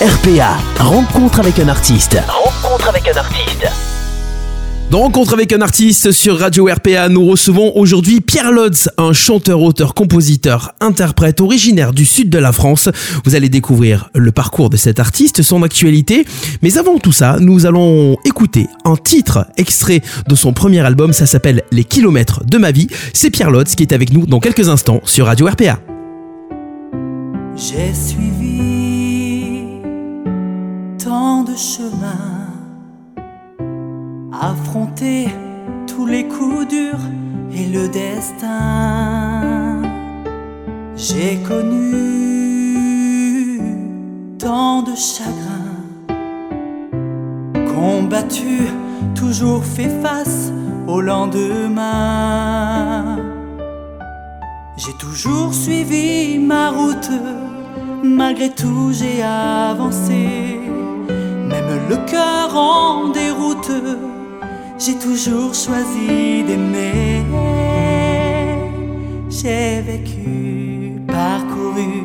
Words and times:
RPA, 0.00 0.58
rencontre 0.78 1.40
avec 1.40 1.58
un 1.58 1.66
artiste. 1.66 2.20
Rencontre 2.28 2.88
avec 2.88 3.08
un 3.08 3.16
artiste. 3.18 3.66
Dans 4.92 5.00
Rencontre 5.00 5.32
avec 5.32 5.52
un 5.52 5.60
artiste 5.60 6.12
sur 6.12 6.38
Radio 6.38 6.68
RPA, 6.72 7.08
nous 7.08 7.26
recevons 7.26 7.72
aujourd'hui 7.76 8.20
Pierre 8.20 8.52
Lodz, 8.52 8.90
un 8.96 9.12
chanteur, 9.12 9.60
auteur, 9.60 9.94
compositeur, 9.94 10.72
interprète 10.80 11.40
originaire 11.40 11.92
du 11.92 12.04
sud 12.04 12.30
de 12.30 12.38
la 12.38 12.52
France. 12.52 12.88
Vous 13.24 13.34
allez 13.34 13.48
découvrir 13.48 14.08
le 14.14 14.30
parcours 14.30 14.70
de 14.70 14.76
cet 14.76 15.00
artiste, 15.00 15.42
son 15.42 15.64
actualité. 15.64 16.24
Mais 16.62 16.78
avant 16.78 17.00
tout 17.00 17.10
ça, 17.10 17.38
nous 17.40 17.66
allons 17.66 18.18
écouter 18.24 18.68
un 18.84 18.94
titre 18.94 19.48
extrait 19.56 20.00
de 20.28 20.34
son 20.36 20.52
premier 20.52 20.78
album. 20.78 21.12
Ça 21.12 21.26
s'appelle 21.26 21.64
Les 21.72 21.82
kilomètres 21.82 22.44
de 22.44 22.56
ma 22.56 22.70
vie. 22.70 22.86
C'est 23.12 23.30
Pierre 23.30 23.50
Lodz 23.50 23.74
qui 23.74 23.82
est 23.82 23.92
avec 23.92 24.12
nous 24.12 24.26
dans 24.26 24.38
quelques 24.38 24.68
instants 24.68 25.00
sur 25.02 25.26
Radio 25.26 25.48
RPA. 25.48 25.80
J'ai 27.56 27.92
suivi 27.92 28.77
de 31.48 31.56
chemins 31.56 32.48
affronter 34.32 35.28
tous 35.86 36.06
les 36.06 36.26
coups 36.28 36.68
durs 36.68 37.06
et 37.52 37.66
le 37.66 37.88
destin. 37.88 39.82
J'ai 40.96 41.38
connu 41.48 41.88
tant 44.38 44.82
de 44.82 44.94
chagrins, 44.94 45.82
combattu, 47.74 48.60
toujours 49.14 49.64
fait 49.64 49.90
face 50.02 50.52
au 50.86 51.00
lendemain. 51.00 51.88
J'ai 54.76 54.92
toujours 54.98 55.54
suivi 55.54 56.38
ma 56.38 56.70
route, 56.70 57.10
malgré 58.02 58.50
tout 58.50 58.92
j'ai 58.92 59.22
avancé, 59.22 60.60
même 61.48 61.88
le 61.88 61.96
cœur 62.10 62.56
en 62.56 63.08
déroute 63.08 63.70
j'ai 64.78 64.94
toujours 64.94 65.54
choisi 65.54 66.44
d'aimer. 66.44 67.24
J'ai 69.28 69.80
vécu, 69.80 71.02
parcouru 71.06 72.04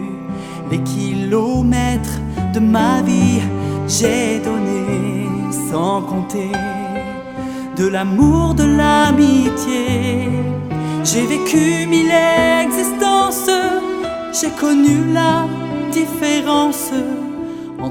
les 0.71 0.80
kilomètres 0.80 2.19
de 2.53 2.59
ma 2.59 3.03
vie. 3.03 3.41
J'ai 3.88 4.39
donné 4.39 5.27
sans 5.69 6.02
compter 6.02 6.52
de 7.77 7.88
l'amour, 7.88 8.55
de 8.55 8.64
l'amitié. 8.64 10.30
J'ai 11.03 11.27
vécu 11.27 11.86
mille 11.88 12.11
existences. 12.64 13.52
J'ai 14.33 14.49
connu 14.59 15.14
la 15.14 15.45
différence 15.91 16.91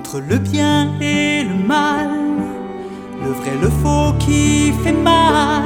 entre 0.03 0.19
le 0.19 0.39
bien 0.39 0.91
et 1.01 1.45
le 1.45 1.55
mal 1.65 2.11
le 3.25 3.31
vrai, 3.31 3.53
le 3.63 3.69
faux 3.69 4.13
qui 4.19 4.73
fait 4.83 4.93
mal. 4.93 5.63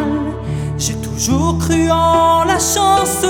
J'ai 0.76 0.96
toujours 0.96 1.56
cru 1.58 1.90
en 1.90 2.44
la 2.44 2.58
chance, 2.58 3.24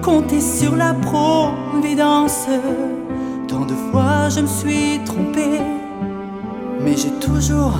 compté 0.00 0.40
sur 0.40 0.74
la 0.74 0.94
providence. 0.94 2.46
Tant 3.46 3.66
de 3.66 3.74
fois 3.90 4.30
je 4.30 4.40
me 4.40 4.46
suis 4.46 5.00
trompé, 5.04 5.60
mais 6.82 6.96
j'ai 6.96 7.14
toujours 7.26 7.76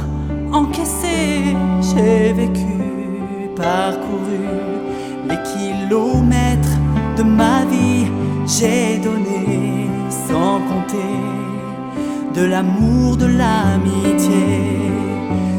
encaissé. 0.52 1.56
J'ai 1.88 2.34
vécu, 2.34 2.74
parcouru 3.56 4.44
les 5.26 5.40
kilomètres 5.52 6.76
de 7.16 7.22
ma 7.22 7.64
vie. 7.64 8.06
J'ai 8.46 8.98
donné 8.98 9.88
sans 10.10 10.60
compter 10.68 11.41
de 12.34 12.44
l'amour, 12.44 13.16
de 13.16 13.26
l'amitié. 13.26 14.80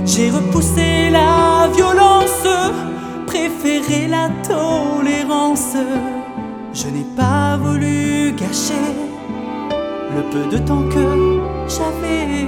J'ai 0.06 0.30
repoussé 0.30 1.10
la 1.12 1.68
violence, 1.76 2.48
préféré 3.26 4.08
la 4.08 4.30
tolérance. 4.48 5.76
Je 6.74 6.88
n'ai 6.88 7.06
pas 7.16 7.58
voulu 7.58 8.34
gâcher 8.38 8.88
le 10.16 10.22
peu 10.32 10.46
de 10.50 10.58
temps 10.58 10.84
que 10.90 11.40
j'avais. 11.68 12.48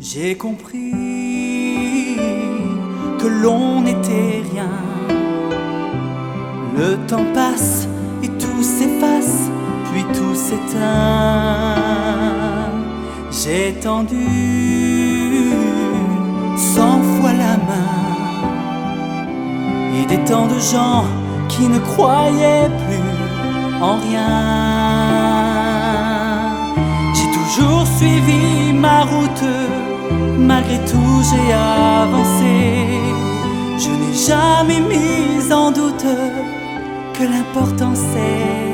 J'ai 0.00 0.36
compris 0.36 0.92
que 3.18 3.26
l'on 3.28 3.82
n'était 3.82 4.42
rien. 4.52 4.70
Le 6.76 6.96
temps 7.06 7.26
passe 7.34 7.86
et 8.22 8.28
tout 8.28 8.62
s'efface, 8.62 9.50
J'ai 13.30 13.72
tendu 13.80 14.28
cent 16.56 17.00
fois 17.02 17.32
la 17.32 17.56
main 17.68 18.02
et 19.96 20.04
des 20.06 20.22
temps 20.24 20.46
de 20.46 20.58
gens 20.58 21.04
qui 21.48 21.66
ne 21.68 21.78
croyaient 21.78 22.70
plus 22.84 23.82
en 23.82 23.96
rien. 23.96 24.28
J'ai 27.14 27.30
toujours 27.38 27.86
suivi 27.98 28.72
ma 28.72 29.04
route, 29.04 29.44
malgré 30.38 30.78
tout 30.84 31.22
j'ai 31.28 31.52
avancé. 31.52 32.54
Je 33.78 33.90
n'ai 34.00 34.14
jamais 34.14 34.80
mis 34.80 35.52
en 35.52 35.70
doute 35.72 36.06
que 37.14 37.24
l'important 37.24 37.94
c'est 37.94 38.71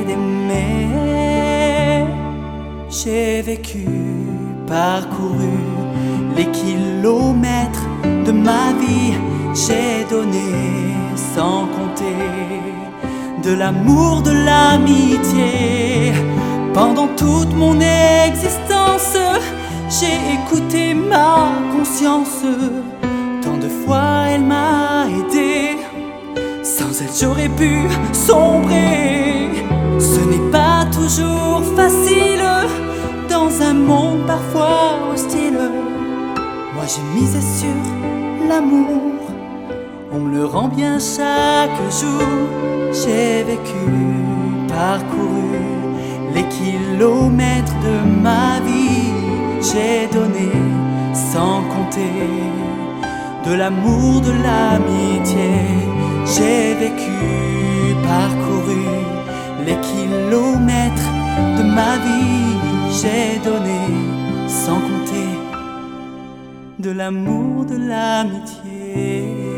J'ai 3.01 3.41
vécu 3.41 3.85
parcouru 4.67 5.57
les 6.35 6.47
kilomètres 6.47 7.87
de 8.25 8.31
ma 8.33 8.73
vie, 8.73 9.13
j'ai 9.55 10.03
donné 10.09 10.51
sans 11.33 11.67
compter 11.67 12.19
de 13.41 13.53
l'amour, 13.53 14.21
de 14.21 14.31
l'amitié. 14.31 16.11
Pendant 16.73 17.07
toute 17.15 17.53
mon 17.55 17.79
existence, 17.79 19.15
j'ai 19.89 20.17
écouté 20.37 20.93
ma 20.93 21.51
conscience. 21.71 22.43
Tant 23.41 23.57
de 23.57 23.69
fois 23.69 24.25
elle 24.27 24.43
m'a 24.43 25.05
aidé, 25.07 25.77
sans 26.63 26.91
elle 27.01 27.15
j'aurais 27.17 27.49
pu 27.49 27.87
sombrer. 28.11 29.51
Ce 29.99 30.19
n'est 30.19 30.51
pas 30.51 30.85
toujours 30.91 31.63
facile 31.77 32.43
dans 33.39 33.61
un 33.61 33.73
monde 33.73 34.25
parfois 34.27 34.99
hostile. 35.11 35.59
Moi 36.75 36.85
j'ai 36.91 37.05
misé 37.17 37.41
sur 37.59 37.79
l'amour, 38.49 39.13
on 40.13 40.19
me 40.19 40.29
le 40.37 40.45
rend 40.45 40.67
bien 40.67 40.97
chaque 40.99 41.81
jour. 41.99 42.29
J'ai 42.99 43.43
vécu, 43.51 43.85
parcouru 44.67 45.61
les 46.35 46.45
kilomètres 46.57 47.77
de 47.87 47.95
ma 48.25 48.49
vie. 48.67 49.13
J'ai 49.67 49.99
donné 50.15 50.51
sans 51.31 51.59
compter 51.73 52.15
de 53.47 53.53
l'amour, 53.61 54.21
de 54.27 54.33
l'amitié. 54.45 55.51
J'ai 56.33 56.65
vécu, 56.83 57.19
parcouru 58.11 58.83
les 59.65 59.77
kilomètres 59.89 61.11
de 61.57 61.63
ma 61.77 61.93
vie 62.05 62.58
j'ai 63.01 63.39
donné 63.39 63.79
sans 64.47 64.79
compter 64.81 65.29
de 66.79 66.91
l'amour, 66.91 67.65
de 67.65 67.77
l'amitié. 67.77 69.48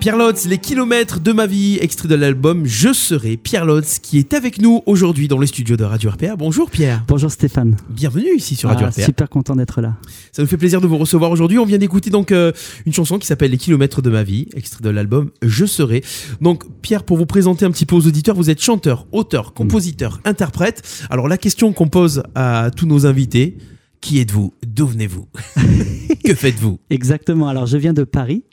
Pierre 0.00 0.16
Lotz, 0.16 0.46
les 0.46 0.58
kilomètres 0.58 1.18
de 1.18 1.32
ma 1.32 1.46
vie, 1.46 1.76
extrait 1.80 2.06
de 2.06 2.14
l'album 2.14 2.64
Je 2.64 2.92
serai. 2.92 3.36
Pierre 3.36 3.64
Lotz 3.66 3.98
qui 3.98 4.18
est 4.18 4.32
avec 4.32 4.60
nous 4.62 4.80
aujourd'hui 4.86 5.26
dans 5.26 5.38
le 5.38 5.46
studio 5.46 5.76
de 5.76 5.82
Radio 5.82 6.10
RPA. 6.10 6.36
Bonjour 6.36 6.70
Pierre. 6.70 7.04
Bonjour 7.08 7.32
Stéphane. 7.32 7.76
Bienvenue 7.90 8.36
ici 8.36 8.54
sur 8.54 8.68
Radio 8.68 8.86
Ah, 8.86 8.90
RPA. 8.90 9.02
Super 9.02 9.28
content 9.28 9.56
d'être 9.56 9.80
là. 9.80 9.96
Ça 10.30 10.40
nous 10.40 10.48
fait 10.48 10.56
plaisir 10.56 10.80
de 10.80 10.86
vous 10.86 10.98
recevoir 10.98 11.32
aujourd'hui. 11.32 11.58
On 11.58 11.64
vient 11.64 11.78
d'écouter 11.78 12.10
donc 12.10 12.30
euh, 12.30 12.52
une 12.86 12.92
chanson 12.92 13.18
qui 13.18 13.26
s'appelle 13.26 13.50
Les 13.50 13.58
kilomètres 13.58 14.00
de 14.00 14.08
ma 14.08 14.22
vie, 14.22 14.46
extrait 14.54 14.82
de 14.84 14.88
l'album 14.88 15.30
Je 15.42 15.66
serai. 15.66 16.04
Donc 16.40 16.62
Pierre, 16.80 17.02
pour 17.02 17.16
vous 17.16 17.26
présenter 17.26 17.64
un 17.64 17.70
petit 17.72 17.84
peu 17.86 17.96
aux 17.96 18.06
auditeurs, 18.06 18.36
vous 18.36 18.50
êtes 18.50 18.62
chanteur, 18.62 19.06
auteur, 19.10 19.52
compositeur, 19.52 20.20
interprète. 20.24 21.06
Alors 21.10 21.26
la 21.26 21.38
question 21.38 21.72
qu'on 21.72 21.88
pose 21.88 22.22
à 22.36 22.70
tous 22.74 22.86
nos 22.86 23.04
invités, 23.04 23.58
qui 24.00 24.20
êtes-vous? 24.20 24.54
D'où 24.64 24.86
venez-vous 24.86 25.26
Que 26.24 26.34
faites-vous? 26.34 26.78
Exactement. 26.88 27.48
Alors, 27.48 27.66
je 27.66 27.76
viens 27.76 27.92
de 27.92 28.04
Paris. 28.04 28.44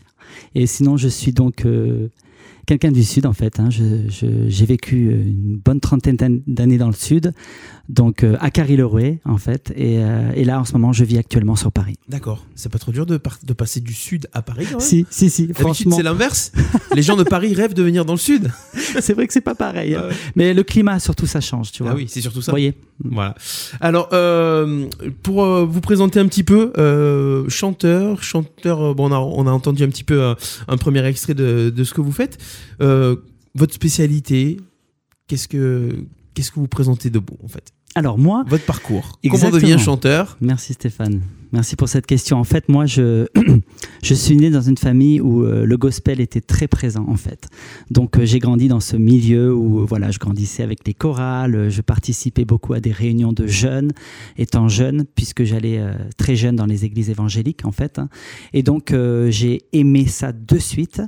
Et 0.55 0.67
sinon, 0.67 0.97
je 0.97 1.07
suis 1.07 1.31
donc 1.31 1.65
euh, 1.65 2.07
quelqu'un 2.65 2.91
du 2.91 3.03
Sud 3.03 3.25
en 3.25 3.33
fait. 3.33 3.59
Hein. 3.59 3.69
J'ai 3.69 4.65
vécu 4.65 5.11
une 5.11 5.57
bonne 5.63 5.79
trentaine 5.79 6.17
d'années 6.47 6.77
dans 6.77 6.87
le 6.87 6.93
Sud, 6.93 7.33
donc 7.89 8.23
euh, 8.23 8.35
à 8.39 8.49
Carry-le-Rouet 8.49 9.19
en 9.25 9.37
fait. 9.37 9.71
Et, 9.75 9.99
euh, 9.99 10.31
et 10.35 10.43
là, 10.45 10.59
en 10.59 10.65
ce 10.65 10.73
moment, 10.73 10.91
je 10.93 11.03
vis 11.03 11.17
actuellement 11.19 11.55
sur 11.55 11.71
Paris. 11.71 11.95
D'accord. 12.09 12.45
C'est 12.55 12.71
pas 12.71 12.79
trop 12.79 12.91
dur 12.91 13.05
de, 13.05 13.19
de 13.43 13.53
passer 13.53 13.79
du 13.81 13.93
sud 13.93 14.27
à 14.33 14.41
Paris 14.41 14.65
quand 14.65 14.79
même? 14.79 14.79
Si, 14.79 15.05
si, 15.11 15.29
si. 15.29 15.49
Franchement, 15.53 15.95
c'est 15.95 16.03
l'inverse. 16.03 16.51
Les 16.95 17.03
gens 17.03 17.15
de 17.15 17.23
Paris 17.23 17.53
rêvent 17.55 17.73
de 17.75 17.83
venir 17.83 18.05
dans 18.05 18.13
le 18.13 18.19
sud. 18.19 18.49
c'est 18.99 19.13
vrai 19.13 19.27
que 19.27 19.33
c'est 19.33 19.41
pas 19.41 19.55
pareil. 19.55 19.93
hein. 19.95 20.05
Ah. 20.09 20.13
Mais 20.35 20.53
le 20.53 20.63
climat, 20.63 20.99
surtout, 20.99 21.27
ça 21.27 21.41
change, 21.41 21.71
tu 21.71 21.83
vois. 21.83 21.91
Ah 21.91 21.95
oui, 21.95 22.05
c'est 22.07 22.21
surtout 22.21 22.39
Vous 22.39 22.43
ça. 22.43 22.51
voyez? 22.51 22.73
Voilà. 23.03 23.35
Alors, 23.81 24.09
euh, 24.13 24.87
pour 25.21 25.43
euh, 25.43 25.65
vous 25.65 25.81
présenter 25.81 26.19
un 26.19 26.27
petit 26.27 26.43
peu, 26.43 26.71
euh, 26.77 27.47
chanteur, 27.49 28.23
chanteur, 28.23 28.95
bon, 28.95 29.11
on 29.11 29.13
a, 29.13 29.19
on 29.19 29.47
a 29.47 29.51
entendu 29.51 29.83
un 29.83 29.89
petit 29.89 30.03
peu 30.03 30.33
un 30.67 30.77
premier 30.77 31.05
extrait 31.05 31.33
de, 31.33 31.69
de 31.75 31.83
ce 31.83 31.93
que 31.93 32.01
vous 32.01 32.13
faites. 32.13 32.37
Votre 32.79 33.73
spécialité, 33.73 34.59
qu'est-ce 35.27 35.47
que, 35.47 35.89
qu'est-ce 36.33 36.51
que 36.51 36.59
vous 36.59 36.67
présentez 36.67 37.09
de 37.09 37.19
beau, 37.19 37.37
en 37.43 37.47
fait? 37.47 37.71
Alors 37.95 38.17
moi, 38.17 38.43
Votre 38.47 38.65
parcours. 38.65 39.03
Comment 39.03 39.17
on 39.21 39.35
Exactement. 39.37 39.61
devient 39.61 39.79
chanteur? 39.83 40.37
Merci 40.41 40.73
Stéphane. 40.73 41.21
Merci 41.55 41.77
pour 41.77 41.87
cette 41.87 42.05
question. 42.05 42.37
En 42.37 42.43
fait, 42.43 42.67
moi, 42.67 42.85
je, 42.85 43.27
je 44.03 44.13
suis 44.13 44.35
né 44.35 44.49
dans 44.49 44.59
une 44.61 44.77
famille 44.77 45.21
où 45.21 45.45
euh, 45.45 45.65
le 45.65 45.77
gospel 45.77 46.19
était 46.19 46.41
très 46.41 46.67
présent, 46.67 47.05
en 47.07 47.15
fait. 47.15 47.47
Donc, 47.89 48.17
euh, 48.17 48.25
j'ai 48.25 48.39
grandi 48.39 48.67
dans 48.67 48.81
ce 48.81 48.97
milieu 48.97 49.55
où, 49.55 49.79
euh, 49.79 49.85
voilà, 49.87 50.11
je 50.11 50.19
grandissais 50.19 50.63
avec 50.63 50.85
les 50.85 50.93
chorales, 50.93 51.69
je 51.69 51.79
participais 51.79 52.43
beaucoup 52.43 52.73
à 52.73 52.81
des 52.81 52.91
réunions 52.91 53.31
de 53.31 53.47
jeunes, 53.47 53.93
étant 54.37 54.67
jeune, 54.67 55.05
puisque 55.15 55.45
j'allais 55.45 55.81
très 56.17 56.35
jeune 56.35 56.57
dans 56.57 56.65
les 56.65 56.83
églises 56.83 57.09
évangéliques, 57.09 57.63
en 57.63 57.71
fait. 57.71 57.99
hein. 57.99 58.09
Et 58.51 58.61
donc, 58.61 58.93
j'ai 59.29 59.61
aimé 59.71 60.07
ça 60.07 60.33
de 60.33 60.57
suite. 60.57 61.01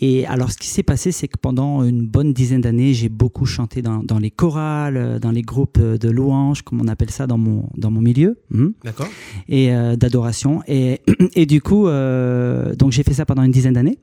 Et 0.00 0.24
alors, 0.24 0.52
ce 0.52 0.56
qui 0.56 0.68
s'est 0.68 0.82
passé, 0.82 1.12
c'est 1.12 1.28
que 1.28 1.36
pendant 1.38 1.84
une 1.84 2.06
bonne 2.06 2.32
dizaine 2.32 2.62
d'années, 2.62 2.94
j'ai 2.94 3.10
beaucoup 3.10 3.44
chanté 3.44 3.82
dans, 3.82 4.02
dans 4.02 4.18
les 4.18 4.30
chorales, 4.30 5.18
dans 5.20 5.32
les 5.32 5.42
groupes 5.42 5.78
de 5.78 6.08
louanges, 6.10 6.62
comme 6.62 6.80
on 6.80 6.88
appelle 6.88 7.10
ça 7.10 7.26
dans 7.26 7.36
mon, 7.36 7.68
dans 7.76 7.90
mon 7.90 8.00
milieu. 8.00 8.38
Mhm 8.50 8.72
D'accord 8.82 9.08
et 9.48 9.70
euh, 9.82 9.96
d'adoration. 9.96 10.62
Et, 10.66 11.00
et 11.34 11.46
du 11.46 11.60
coup, 11.60 11.88
euh, 11.88 12.74
donc 12.74 12.92
j'ai 12.92 13.02
fait 13.02 13.14
ça 13.14 13.26
pendant 13.26 13.42
une 13.42 13.50
dizaine 13.50 13.74
d'années. 13.74 13.98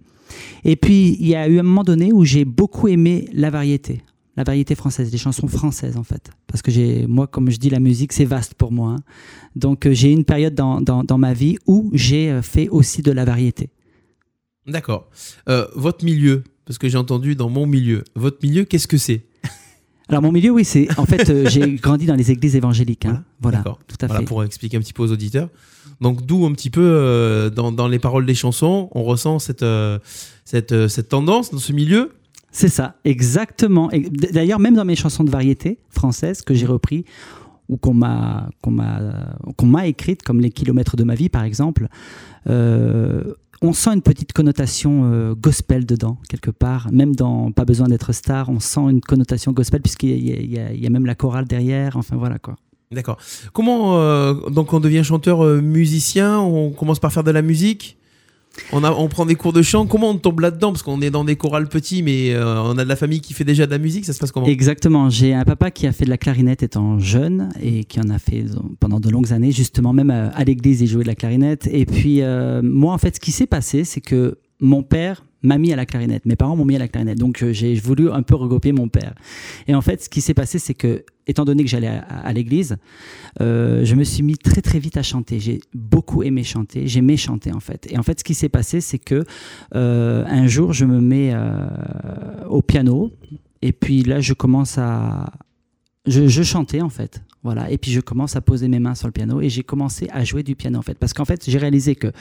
Et 0.63 0.75
puis, 0.75 1.17
il 1.19 1.27
y 1.27 1.35
a 1.35 1.47
eu 1.47 1.59
un 1.59 1.63
moment 1.63 1.83
donné 1.83 2.11
où 2.11 2.25
j'ai 2.25 2.45
beaucoup 2.45 2.87
aimé 2.87 3.29
la 3.33 3.49
variété. 3.49 4.03
La 4.37 4.43
variété 4.43 4.75
française, 4.75 5.11
les 5.11 5.17
chansons 5.17 5.47
françaises 5.47 5.97
en 5.97 6.03
fait. 6.03 6.31
Parce 6.47 6.61
que 6.61 6.71
j'ai, 6.71 7.07
moi, 7.07 7.27
comme 7.27 7.49
je 7.49 7.57
dis, 7.57 7.69
la 7.69 7.79
musique, 7.79 8.13
c'est 8.13 8.25
vaste 8.25 8.53
pour 8.53 8.71
moi. 8.71 8.91
hein. 8.91 9.03
Donc 9.55 9.85
euh, 9.85 9.93
j'ai 9.93 10.11
une 10.11 10.25
période 10.25 10.55
dans, 10.55 10.81
dans, 10.81 11.17
ma 11.17 11.33
vie 11.33 11.57
où 11.65 11.89
j'ai 11.93 12.39
fait 12.41 12.69
aussi 12.69 13.01
de 13.01 13.11
la 13.11 13.25
variété. 13.25 13.69
D'accord. 14.67 15.09
Votre 15.75 16.05
milieu, 16.05 16.43
parce 16.65 16.77
que 16.77 16.87
j'ai 16.87 16.97
entendu 16.97 17.35
dans 17.35 17.49
mon 17.49 17.65
milieu. 17.65 18.03
Votre 18.15 18.37
milieu, 18.43 18.65
qu'est-ce 18.65 18.87
que 18.87 18.97
c'est? 18.97 19.25
Alors 20.09 20.21
mon 20.23 20.31
milieu, 20.31 20.51
oui, 20.51 20.65
c'est 20.65 20.87
en 20.99 21.05
fait, 21.05 21.29
euh, 21.29 21.47
j'ai 21.49 21.75
grandi 21.81 22.05
dans 22.05 22.15
les 22.15 22.31
églises 22.31 22.55
évangéliques. 22.55 23.05
hein. 23.05 23.23
Voilà, 23.41 23.59
tout 23.63 23.95
à 24.01 24.07
Voilà, 24.07 24.19
fait. 24.21 24.25
pour 24.25 24.43
expliquer 24.43 24.77
un 24.77 24.79
petit 24.81 24.93
peu 24.93 25.03
aux 25.03 25.11
auditeurs. 25.11 25.49
Donc, 26.01 26.25
d'où 26.25 26.45
un 26.45 26.53
petit 26.53 26.69
peu 26.69 26.81
euh, 26.83 27.49
dans, 27.49 27.71
dans 27.71 27.87
les 27.87 27.99
paroles 27.99 28.25
des 28.25 28.33
chansons, 28.35 28.89
on 28.93 29.03
ressent 29.03 29.37
cette, 29.39 29.63
euh, 29.63 29.99
cette, 30.45 30.87
cette 30.87 31.09
tendance 31.09 31.51
dans 31.51 31.57
ce 31.59 31.73
milieu. 31.73 32.11
C'est 32.51 32.69
ça, 32.69 32.95
exactement. 33.05 33.89
D'ailleurs, 34.33 34.59
même 34.59 34.75
dans 34.75 34.85
mes 34.85 34.95
chansons 34.95 35.23
de 35.23 35.29
variété 35.29 35.77
françaises 35.89 36.41
que 36.41 36.53
j'ai 36.53 36.65
repris 36.65 37.05
ou 37.67 37.77
qu'on 37.77 37.93
m'a 37.93 38.49
qu'on 38.61 38.71
m'a 38.71 39.35
qu'on 39.55 39.67
m'a 39.67 39.85
écrites, 39.85 40.23
comme 40.23 40.39
les 40.39 40.49
kilomètres 40.49 40.95
de 40.97 41.03
ma 41.03 41.13
vie, 41.13 41.29
par 41.29 41.43
exemple, 41.43 41.87
on 43.61 43.73
sent 43.73 43.91
une 43.93 44.01
petite 44.01 44.33
connotation 44.33 45.01
euh, 45.11 45.35
gospel 45.35 45.85
dedans 45.85 46.17
quelque 46.29 46.51
part. 46.51 46.87
Même 46.91 47.15
dans 47.15 47.51
pas 47.51 47.65
besoin 47.65 47.87
d'être 47.87 48.11
star, 48.13 48.49
on 48.49 48.59
sent 48.59 48.81
une 48.89 49.01
connotation 49.01 49.51
gospel 49.51 49.81
puisqu'il 49.81 50.17
y, 50.17 50.57
a- 50.59 50.89
même 50.89 51.05
la 51.05 51.15
chorale 51.15 51.45
derrière. 51.45 51.97
Enfin 51.97 52.15
voilà 52.15 52.39
quoi. 52.39 52.55
D'accord. 52.91 53.17
Comment 53.53 53.99
euh, 53.99 54.33
donc 54.49 54.73
on 54.73 54.79
devient 54.79 55.03
chanteur 55.03 55.43
euh, 55.45 55.61
musicien? 55.61 56.39
On 56.39 56.71
commence 56.71 56.99
par 56.99 57.11
faire 57.13 57.23
de 57.23 57.31
la 57.31 57.41
musique? 57.43 57.98
On, 58.71 59.07
prend 59.07 59.25
des 59.25 59.35
cours 59.35 59.53
de 59.53 59.61
chant. 59.61 59.85
Comment 59.85 60.11
on 60.11 60.17
tombe 60.17 60.39
là-dedans? 60.39 60.71
Parce 60.71 60.83
qu'on 60.83 61.01
est 61.01 61.09
dans 61.09 61.23
des 61.23 61.35
chorales 61.35 61.67
petits, 61.67 62.03
mais 62.03 62.33
euh, 62.33 62.61
on 62.61 62.77
a 62.77 62.83
de 62.83 62.89
la 62.89 62.95
famille 62.95 63.21
qui 63.21 63.33
fait 63.33 63.43
déjà 63.43 63.65
de 63.65 63.71
la 63.71 63.77
musique. 63.77 64.05
Ça 64.05 64.13
se 64.13 64.19
passe 64.19 64.31
comment? 64.31 64.45
Exactement. 64.45 65.09
J'ai 65.09 65.33
un 65.33 65.43
papa 65.43 65.71
qui 65.71 65.87
a 65.87 65.91
fait 65.91 66.05
de 66.05 66.09
la 66.09 66.17
clarinette 66.17 66.63
étant 66.63 66.99
jeune 66.99 67.49
et 67.61 67.83
qui 67.83 67.99
en 67.99 68.09
a 68.09 68.19
fait 68.19 68.45
pendant 68.79 68.99
de 68.99 69.09
longues 69.09 69.33
années, 69.33 69.51
justement, 69.51 69.93
même 69.93 70.09
à, 70.09 70.27
à 70.29 70.43
l'église, 70.43 70.81
il 70.81 70.87
jouait 70.87 71.03
de 71.03 71.07
la 71.07 71.15
clarinette. 71.15 71.67
Et 71.71 71.85
puis, 71.85 72.21
euh, 72.21 72.61
moi, 72.63 72.93
en 72.93 72.97
fait, 72.97 73.15
ce 73.15 73.19
qui 73.19 73.31
s'est 73.31 73.47
passé, 73.47 73.83
c'est 73.83 74.01
que 74.01 74.37
mon 74.59 74.83
père 74.83 75.23
m'a 75.41 75.57
mis 75.57 75.71
à 75.71 75.75
la 75.75 75.85
clarinette. 75.85 76.25
Mes 76.25 76.35
parents 76.35 76.55
m'ont 76.55 76.65
mis 76.65 76.75
à 76.75 76.79
la 76.79 76.87
clarinette. 76.87 77.17
Donc, 77.17 77.43
euh, 77.43 77.53
j'ai 77.53 77.75
voulu 77.75 78.11
un 78.11 78.21
peu 78.21 78.35
regrouper 78.35 78.71
mon 78.71 78.89
père. 78.89 79.13
Et 79.67 79.75
en 79.75 79.81
fait, 79.81 80.03
ce 80.03 80.09
qui 80.09 80.21
s'est 80.21 80.33
passé, 80.33 80.59
c'est 80.59 80.73
que, 80.73 81.05
étant 81.27 81.45
donné 81.45 81.63
que 81.63 81.69
j'allais 81.69 82.01
à, 82.07 82.33
l'église, 82.33 82.77
euh, 83.41 83.85
je 83.85 83.95
me 83.95 84.03
suis 84.03 84.23
mis 84.23 84.37
très, 84.37 84.61
très 84.61 84.79
vite 84.79 84.97
à 84.97 85.03
chanter. 85.03 85.39
J'ai 85.39 85.61
beaucoup 85.73 86.23
aimé 86.23 86.43
chanter. 86.43 86.87
J'aimais 86.87 87.17
chanter, 87.17 87.53
en 87.53 87.59
fait. 87.59 87.87
Et 87.89 87.97
en 87.97 88.03
fait, 88.03 88.19
ce 88.19 88.23
qui 88.23 88.33
s'est 88.33 88.49
passé, 88.49 88.81
c'est 88.81 88.99
que 88.99 89.23
euh, 89.75 90.25
un 90.27 90.47
jour, 90.47 90.73
je 90.73 90.85
me 90.85 90.99
mets 90.99 91.33
au 92.49 92.61
piano. 92.61 93.11
Et 93.61 93.71
puis 93.71 94.03
là, 94.03 94.19
je 94.19 94.33
commence 94.33 94.77
à. 94.77 95.31
Je 96.05 96.41
chantais 96.41 96.81
en 96.81 96.89
fait. 96.89 97.21
Voilà. 97.43 97.69
Et 97.69 97.77
puis 97.77 97.91
je 97.91 98.01
commence 98.01 98.35
à 98.35 98.41
poser 98.41 98.67
mes 98.67 98.79
mains 98.79 98.95
sur 98.95 99.07
le 99.07 99.11
piano 99.11 99.41
et 99.41 99.49
j'ai 99.49 99.63
commencé 99.63 100.07
à 100.11 100.23
jouer 100.23 100.43
du 100.43 100.55
piano 100.55 100.79
en 100.79 100.81
fait. 100.81 100.97
Parce 100.97 101.13
qu'en 101.13 101.25
fait, 101.25 101.49
j'ai 101.49 101.57
réalisé 101.57 101.95
que 101.95 102.11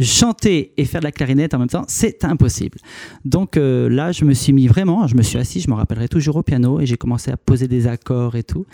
chanter 0.00 0.72
et 0.76 0.84
faire 0.84 1.00
de 1.00 1.06
la 1.06 1.12
clarinette 1.12 1.54
en 1.54 1.58
même 1.58 1.68
temps, 1.68 1.84
c'est 1.88 2.24
impossible. 2.24 2.78
Donc 3.24 3.56
euh, 3.56 3.88
là, 3.88 4.12
je 4.12 4.24
me 4.24 4.34
suis 4.34 4.52
mis 4.52 4.66
vraiment, 4.66 5.06
je 5.06 5.16
me 5.16 5.22
suis 5.22 5.38
assis, 5.38 5.60
je 5.60 5.70
me 5.70 5.74
rappellerai 5.74 6.08
toujours 6.08 6.36
au 6.36 6.42
piano 6.42 6.80
et 6.80 6.86
j'ai 6.86 6.96
commencé 6.96 7.30
à 7.30 7.36
poser 7.36 7.68
des 7.68 7.86
accords 7.86 8.36
et 8.36 8.42
tout. 8.42 8.66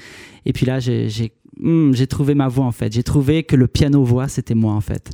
Et 0.46 0.52
puis 0.52 0.66
là, 0.66 0.80
j'ai 0.80 1.32
hmm, 1.60 1.92
trouvé 2.08 2.34
ma 2.34 2.48
voix 2.48 2.64
en 2.64 2.72
fait. 2.72 2.92
J'ai 2.92 3.02
trouvé 3.04 3.44
que 3.44 3.56
le 3.56 3.68
piano-voix, 3.68 4.28
c'était 4.28 4.54
moi 4.54 4.72
en 4.72 4.80
fait. 4.80 5.10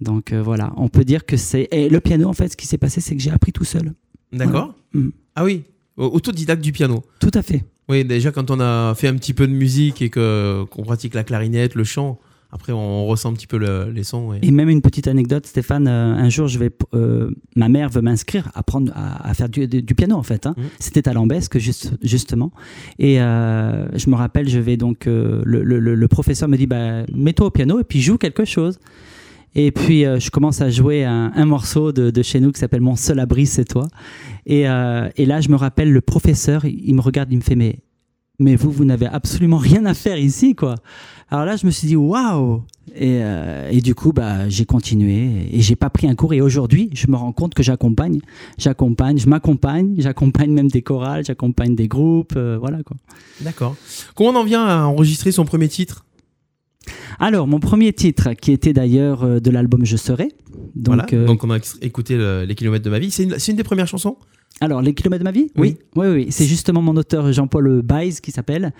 Donc 0.00 0.32
euh, 0.32 0.40
voilà, 0.42 0.72
on 0.76 0.88
peut 0.88 1.04
dire 1.04 1.26
que 1.26 1.36
c'est. 1.36 1.68
Et 1.72 1.88
le 1.88 2.00
piano, 2.00 2.28
en 2.28 2.32
fait, 2.32 2.48
ce 2.48 2.56
qui 2.56 2.66
s'est 2.66 2.78
passé, 2.78 3.00
c'est 3.00 3.16
que 3.16 3.22
j'ai 3.22 3.30
appris 3.30 3.52
tout 3.52 3.64
seul. 3.64 3.92
D'accord. 4.32 4.74
Mm. 4.94 5.08
Ah 5.34 5.44
oui, 5.44 5.64
au- 5.96 6.06
autodidacte 6.06 6.62
du 6.62 6.72
piano. 6.72 7.02
Tout 7.18 7.30
à 7.34 7.42
fait. 7.42 7.64
Oui, 7.88 8.04
déjà 8.04 8.30
quand 8.30 8.52
on 8.52 8.60
a 8.60 8.94
fait 8.94 9.08
un 9.08 9.16
petit 9.16 9.34
peu 9.34 9.48
de 9.48 9.52
musique 9.52 10.00
et 10.00 10.10
que 10.10 10.64
qu'on 10.70 10.82
pratique 10.84 11.12
la 11.14 11.24
clarinette, 11.24 11.74
le 11.74 11.82
chant, 11.82 12.20
après 12.52 12.72
on 12.72 13.06
ressent 13.06 13.30
un 13.30 13.34
petit 13.34 13.46
peu 13.46 13.58
le- 13.58 13.90
les 13.94 14.02
sons. 14.04 14.32
et- 14.34 14.40
Et 14.46 14.50
même 14.50 14.68
une 14.68 14.80
petite 14.82 15.06
anecdote, 15.08 15.46
Stéphane, 15.46 15.86
euh, 15.88 16.14
un 16.14 16.28
jour, 16.28 16.48
je 16.48 16.58
vais, 16.58 16.70
euh, 16.94 17.30
ma 17.56 17.68
mère 17.68 17.88
veut 17.90 18.00
m'inscrire 18.02 18.50
à, 18.54 18.62
prendre, 18.62 18.92
à, 18.94 19.28
à 19.28 19.34
faire 19.34 19.48
du, 19.48 19.68
piano, 19.94 20.16
en 20.16 20.22
fait. 20.22 20.46
hein. 20.46 20.54
Mhm. 20.56 20.64
C'était 20.78 21.08
à 21.08 21.12
Lambesque, 21.12 21.58
juste, 21.58 21.92
justement. 22.02 22.52
Et 22.98 23.20
euh, 23.20 23.86
je 23.96 24.10
me 24.10 24.16
rappelle, 24.16 24.48
je 24.48 24.58
vais 24.58 24.76
donc, 24.76 25.06
le, 25.06 25.42
le- 25.44 25.78
le- 25.78 25.94
le 25.94 26.08
professeur 26.08 26.48
me 26.48 26.56
dit, 26.56 26.66
bah, 26.66 27.04
mets-toi 27.14 27.46
au 27.46 27.50
piano 27.50 27.80
et 27.80 27.84
puis 27.84 28.00
joue 28.00 28.18
quelque 28.18 28.44
chose. 28.44 28.78
Et 29.56 29.72
puis, 29.72 30.04
euh, 30.04 30.20
je 30.20 30.30
commence 30.30 30.60
à 30.60 30.70
jouer 30.70 31.04
un, 31.04 31.32
un 31.34 31.44
morceau 31.44 31.90
de, 31.90 32.10
de 32.10 32.22
chez 32.22 32.38
nous 32.38 32.52
qui 32.52 32.60
s'appelle 32.60 32.80
Mon 32.82 32.94
seul 32.94 33.18
abri, 33.18 33.46
c'est 33.46 33.64
toi. 33.64 33.88
Et, 34.46 34.68
euh, 34.68 35.08
et 35.16 35.26
là, 35.26 35.40
je 35.40 35.48
me 35.48 35.56
rappelle, 35.56 35.92
le 35.92 36.00
professeur, 36.00 36.64
il, 36.64 36.80
il 36.88 36.94
me 36.94 37.00
regarde, 37.00 37.32
il 37.32 37.36
me 37.36 37.42
fait, 37.42 37.56
mais, 37.56 37.80
mais 38.40 38.56
vous, 38.56 38.70
vous 38.72 38.84
n'avez 38.84 39.06
absolument 39.06 39.58
rien 39.58 39.84
à 39.86 39.94
faire 39.94 40.18
ici, 40.18 40.54
quoi. 40.56 40.74
Alors 41.30 41.44
là, 41.44 41.54
je 41.56 41.64
me 41.66 41.70
suis 41.70 41.86
dit, 41.86 41.94
waouh! 41.96 42.62
Et, 42.96 43.20
euh, 43.22 43.68
et 43.70 43.80
du 43.80 43.94
coup, 43.94 44.12
bah, 44.12 44.48
j'ai 44.48 44.64
continué 44.64 45.46
et 45.52 45.60
j'ai 45.60 45.76
pas 45.76 45.90
pris 45.90 46.08
un 46.08 46.16
cours. 46.16 46.34
Et 46.34 46.40
aujourd'hui, 46.40 46.90
je 46.92 47.06
me 47.06 47.14
rends 47.14 47.30
compte 47.30 47.54
que 47.54 47.62
j'accompagne, 47.62 48.18
j'accompagne, 48.58 49.16
je 49.18 49.28
m'accompagne, 49.28 49.94
j'accompagne 49.98 50.50
même 50.50 50.66
des 50.68 50.82
chorales, 50.82 51.24
j'accompagne 51.24 51.76
des 51.76 51.86
groupes, 51.86 52.32
euh, 52.36 52.58
voilà 52.58 52.82
quoi. 52.82 52.96
D'accord. 53.42 53.76
Comment 54.16 54.30
on 54.30 54.36
en 54.36 54.44
vient 54.44 54.64
à 54.66 54.82
enregistrer 54.86 55.30
son 55.30 55.44
premier 55.44 55.68
titre? 55.68 56.04
Alors, 57.20 57.46
mon 57.46 57.60
premier 57.60 57.92
titre, 57.92 58.32
qui 58.32 58.50
était 58.50 58.72
d'ailleurs 58.72 59.22
euh, 59.22 59.38
de 59.38 59.50
l'album 59.50 59.84
Je 59.84 59.96
serai. 59.96 60.32
Donc, 60.74 60.96
Voilà. 61.12 61.26
Donc 61.26 61.44
on 61.44 61.50
a 61.50 61.58
écouté 61.82 62.16
le- 62.16 62.44
les 62.44 62.54
kilomètres 62.56 62.84
de 62.84 62.90
ma 62.90 62.98
vie. 62.98 63.10
C'est 63.12 63.24
une, 63.24 63.38
c'est 63.38 63.52
une 63.52 63.56
des 63.56 63.62
premières 63.64 63.86
chansons? 63.86 64.16
Alors, 64.60 64.82
Les 64.82 64.92
kilomètres 64.94 65.20
de 65.20 65.28
ma 65.28 65.32
vie 65.32 65.50
Oui. 65.56 65.76
Oui, 65.96 66.06
oui, 66.06 66.14
oui. 66.14 66.26
C'est 66.30 66.44
justement 66.44 66.82
mon 66.82 66.96
auteur 66.96 67.32
Jean-Paul 67.32 67.82
Baïs 67.82 68.20
qui 68.20 68.30
s'appelle, 68.30 68.72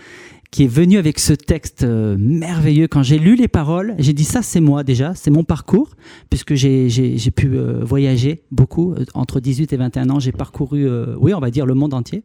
qui 0.51 0.65
est 0.65 0.69
venu 0.69 0.99
avec 0.99 1.19
ce 1.19 1.33
texte 1.33 1.85
euh, 1.85 2.17
merveilleux. 2.19 2.87
Quand 2.89 3.03
j'ai 3.03 3.19
lu 3.19 3.35
les 3.37 3.49
paroles, 3.49 3.95
j'ai 3.99 4.13
dit 4.13 4.25
ça, 4.25 4.43
c'est 4.43 4.61
moi 4.61 4.83
déjà, 4.85 5.15
c'est 5.15 5.31
mon 5.31 5.45
parcours, 5.45 5.91
puisque 6.29 6.55
j'ai 6.55 6.89
pu 7.35 7.57
euh, 7.57 7.81
voyager 7.85 8.43
beaucoup. 8.51 8.93
Euh, 8.95 9.05
Entre 9.15 9.41
18 9.41 9.73
et 9.73 9.77
21 9.77 10.11
ans, 10.11 10.19
j'ai 10.21 10.33
parcouru, 10.33 10.87
euh, 10.89 11.15
oui, 11.19 11.33
on 11.35 11.41
va 11.41 11.51
dire 11.51 11.67
le 11.67 11.75
monde 11.75 11.95
entier. 11.95 12.25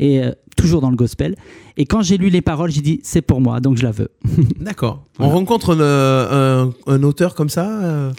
Et 0.00 0.22
toujours 0.56 0.80
dans 0.80 0.90
le 0.90 0.96
gospel. 0.96 1.36
Et 1.76 1.84
quand 1.84 2.02
j'ai 2.02 2.16
lu 2.16 2.28
les 2.28 2.40
paroles, 2.40 2.70
j'ai 2.72 2.80
dit, 2.80 2.98
c'est 3.04 3.22
pour 3.22 3.40
moi, 3.40 3.60
donc 3.60 3.76
je 3.76 3.82
la 3.84 3.92
veux. 3.92 4.08
D'accord. 4.60 5.04
Voilà. 5.18 5.32
On 5.32 5.36
rencontre 5.36 5.76
un, 5.76 6.64
un- 6.66 6.72
un 6.86 7.02
auteur 7.04 7.34
comme 7.36 7.48
ça 7.50 8.10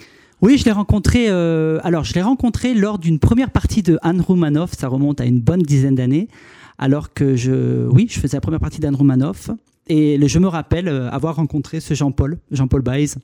Oui, 0.42 0.58
je 0.58 0.64
l'ai 0.64 0.72
rencontré. 0.72 1.26
euh, 1.28 1.78
alors, 1.82 2.04
je 2.04 2.14
l'ai 2.14 2.22
rencontré 2.22 2.74
lors 2.74 2.98
d'une 2.98 3.18
première 3.18 3.50
partie 3.50 3.82
de 3.82 3.98
Anne 4.02 4.20
Roumanoff. 4.20 4.72
Ça 4.78 4.88
remonte 4.88 5.20
à 5.20 5.24
une 5.24 5.40
bonne 5.40 5.62
dizaine 5.62 5.94
d'années. 5.94 6.28
Alors 6.78 7.14
que 7.14 7.36
je, 7.36 7.86
oui, 7.88 8.06
je 8.10 8.20
faisais 8.20 8.36
la 8.36 8.40
première 8.42 8.60
partie 8.60 8.80
d'Anne 8.80 8.94
Roumanoff. 8.96 9.50
Et 9.88 10.18
je 10.28 10.38
me 10.38 10.48
rappelle 10.48 10.88
euh, 10.88 11.08
avoir 11.10 11.36
rencontré 11.36 11.80
ce 11.80 11.94
Jean-Paul, 11.94 12.38
Jean-Paul 12.50 12.82
Baez. 12.82 13.14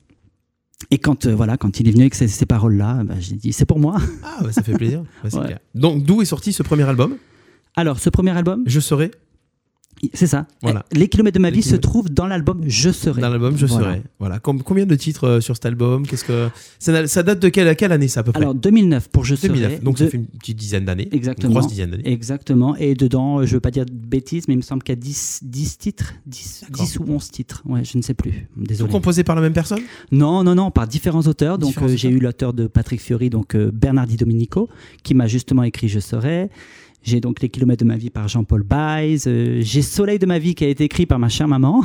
Et 0.91 0.97
quand, 0.97 1.25
euh, 1.25 1.35
voilà, 1.35 1.55
quand 1.57 1.79
il 1.79 1.87
est 1.87 1.91
venu 1.91 2.01
avec 2.03 2.15
ces, 2.15 2.27
ces 2.27 2.45
paroles-là, 2.45 3.03
bah, 3.03 3.15
j'ai 3.19 3.35
dit 3.35 3.53
c'est 3.53 3.65
pour 3.65 3.79
moi. 3.79 3.97
Ah, 4.23 4.41
bah, 4.41 4.51
ça 4.51 4.63
fait 4.63 4.73
plaisir. 4.73 5.03
Ouais, 5.23 5.35
Ouais. 5.39 5.57
Donc, 5.75 6.03
d'où 6.03 6.21
est 6.21 6.25
sorti 6.25 6.51
ce 6.51 6.63
premier 6.63 6.83
album? 6.83 7.15
Alors, 7.75 7.99
ce 7.99 8.09
premier 8.09 8.31
album, 8.31 8.63
Je 8.65 8.79
serai. 8.79 9.11
C'est 10.13 10.27
ça. 10.27 10.47
Voilà. 10.61 10.85
Les 10.91 11.07
kilomètres 11.07 11.35
de 11.37 11.41
ma 11.41 11.49
vie 11.49 11.61
se 11.61 11.75
trouvent 11.75 12.09
dans 12.09 12.27
l'album 12.27 12.61
Je 12.67 12.89
serai. 12.91 13.21
Dans 13.21 13.29
l'album 13.29 13.57
Je 13.57 13.65
Voilà. 13.65 13.85
serai. 13.85 14.01
Voilà. 14.19 14.39
Com- 14.39 14.61
combien 14.63 14.85
de 14.85 14.95
titres 14.95 15.25
euh, 15.27 15.41
sur 15.41 15.55
cet 15.55 15.65
album? 15.65 16.05
Qu'est-ce 16.05 16.23
que 16.25 16.49
ça, 16.79 17.07
ça 17.07 17.23
date 17.23 17.39
de 17.39 17.49
quelle, 17.49 17.75
quelle 17.75 17.91
année 17.91 18.07
ça 18.07 18.21
à 18.21 18.23
peu 18.23 18.31
près? 18.31 18.41
Alors 18.41 18.53
2009 18.55 19.09
pour 19.09 19.23
Je 19.25 19.35
2009. 19.35 19.71
serai. 19.73 19.81
Donc 19.83 19.97
ça 19.97 20.07
fait 20.07 20.17
une 20.17 20.25
petite 20.25 20.57
dizaine 20.57 20.85
d'années. 20.85 21.07
Exactement. 21.11 21.49
Une 21.53 21.57
grosse 21.59 21.69
dizaine 21.69 21.91
d'années. 21.91 22.09
Exactement. 22.11 22.75
Et 22.75 22.95
dedans, 22.95 23.39
euh, 23.39 23.45
je 23.45 23.53
veux 23.53 23.59
pas 23.59 23.71
dire 23.71 23.85
de 23.85 23.91
bêtises, 23.91 24.47
mais 24.47 24.53
il 24.55 24.57
me 24.57 24.61
semble 24.63 24.83
qu'il 24.83 24.93
y 24.93 24.97
a 24.97 25.01
10, 25.01 25.39
10 25.43 25.77
titres, 25.77 26.13
10, 26.25 26.65
D'accord. 26.69 26.85
10 26.85 26.99
ou 26.99 27.05
11 27.09 27.29
titres. 27.31 27.61
Ouais, 27.65 27.83
je 27.83 27.97
ne 27.97 28.01
sais 28.03 28.13
plus. 28.13 28.31
Tout 28.55 28.63
Désolé. 28.63 28.91
composé 28.91 29.23
par 29.23 29.35
la 29.35 29.41
même 29.41 29.53
personne? 29.53 29.79
Non, 30.11 30.43
non, 30.43 30.55
non, 30.55 30.71
par 30.71 30.87
différents 30.87 31.21
auteurs. 31.23 31.57
Donc, 31.57 31.75
euh, 31.81 31.87
j'ai 31.95 32.09
eu 32.09 32.19
l'auteur 32.19 32.53
de 32.53 32.67
Patrick 32.67 33.01
Fiori, 33.01 33.29
donc 33.29 33.55
euh, 33.55 33.71
Bernard 33.73 34.07
Di 34.07 34.17
Domenico, 34.17 34.69
qui 35.03 35.13
m'a 35.13 35.27
justement 35.27 35.63
écrit 35.63 35.87
Je 35.87 35.99
serai. 35.99 36.49
J'ai 37.03 37.19
donc 37.19 37.41
Les 37.41 37.49
kilomètres 37.49 37.83
de 37.83 37.87
ma 37.87 37.97
vie 37.97 38.09
par 38.09 38.27
Jean-Paul 38.29 38.63
Baez. 38.63 39.27
Euh, 39.27 39.59
j'ai 39.61 39.81
Soleil 39.81 40.19
de 40.19 40.25
ma 40.25 40.39
vie 40.39 40.55
qui 40.55 40.63
a 40.63 40.69
été 40.69 40.85
écrit 40.85 41.05
par 41.05 41.19
ma 41.19 41.27
chère 41.29 41.47
maman. 41.49 41.83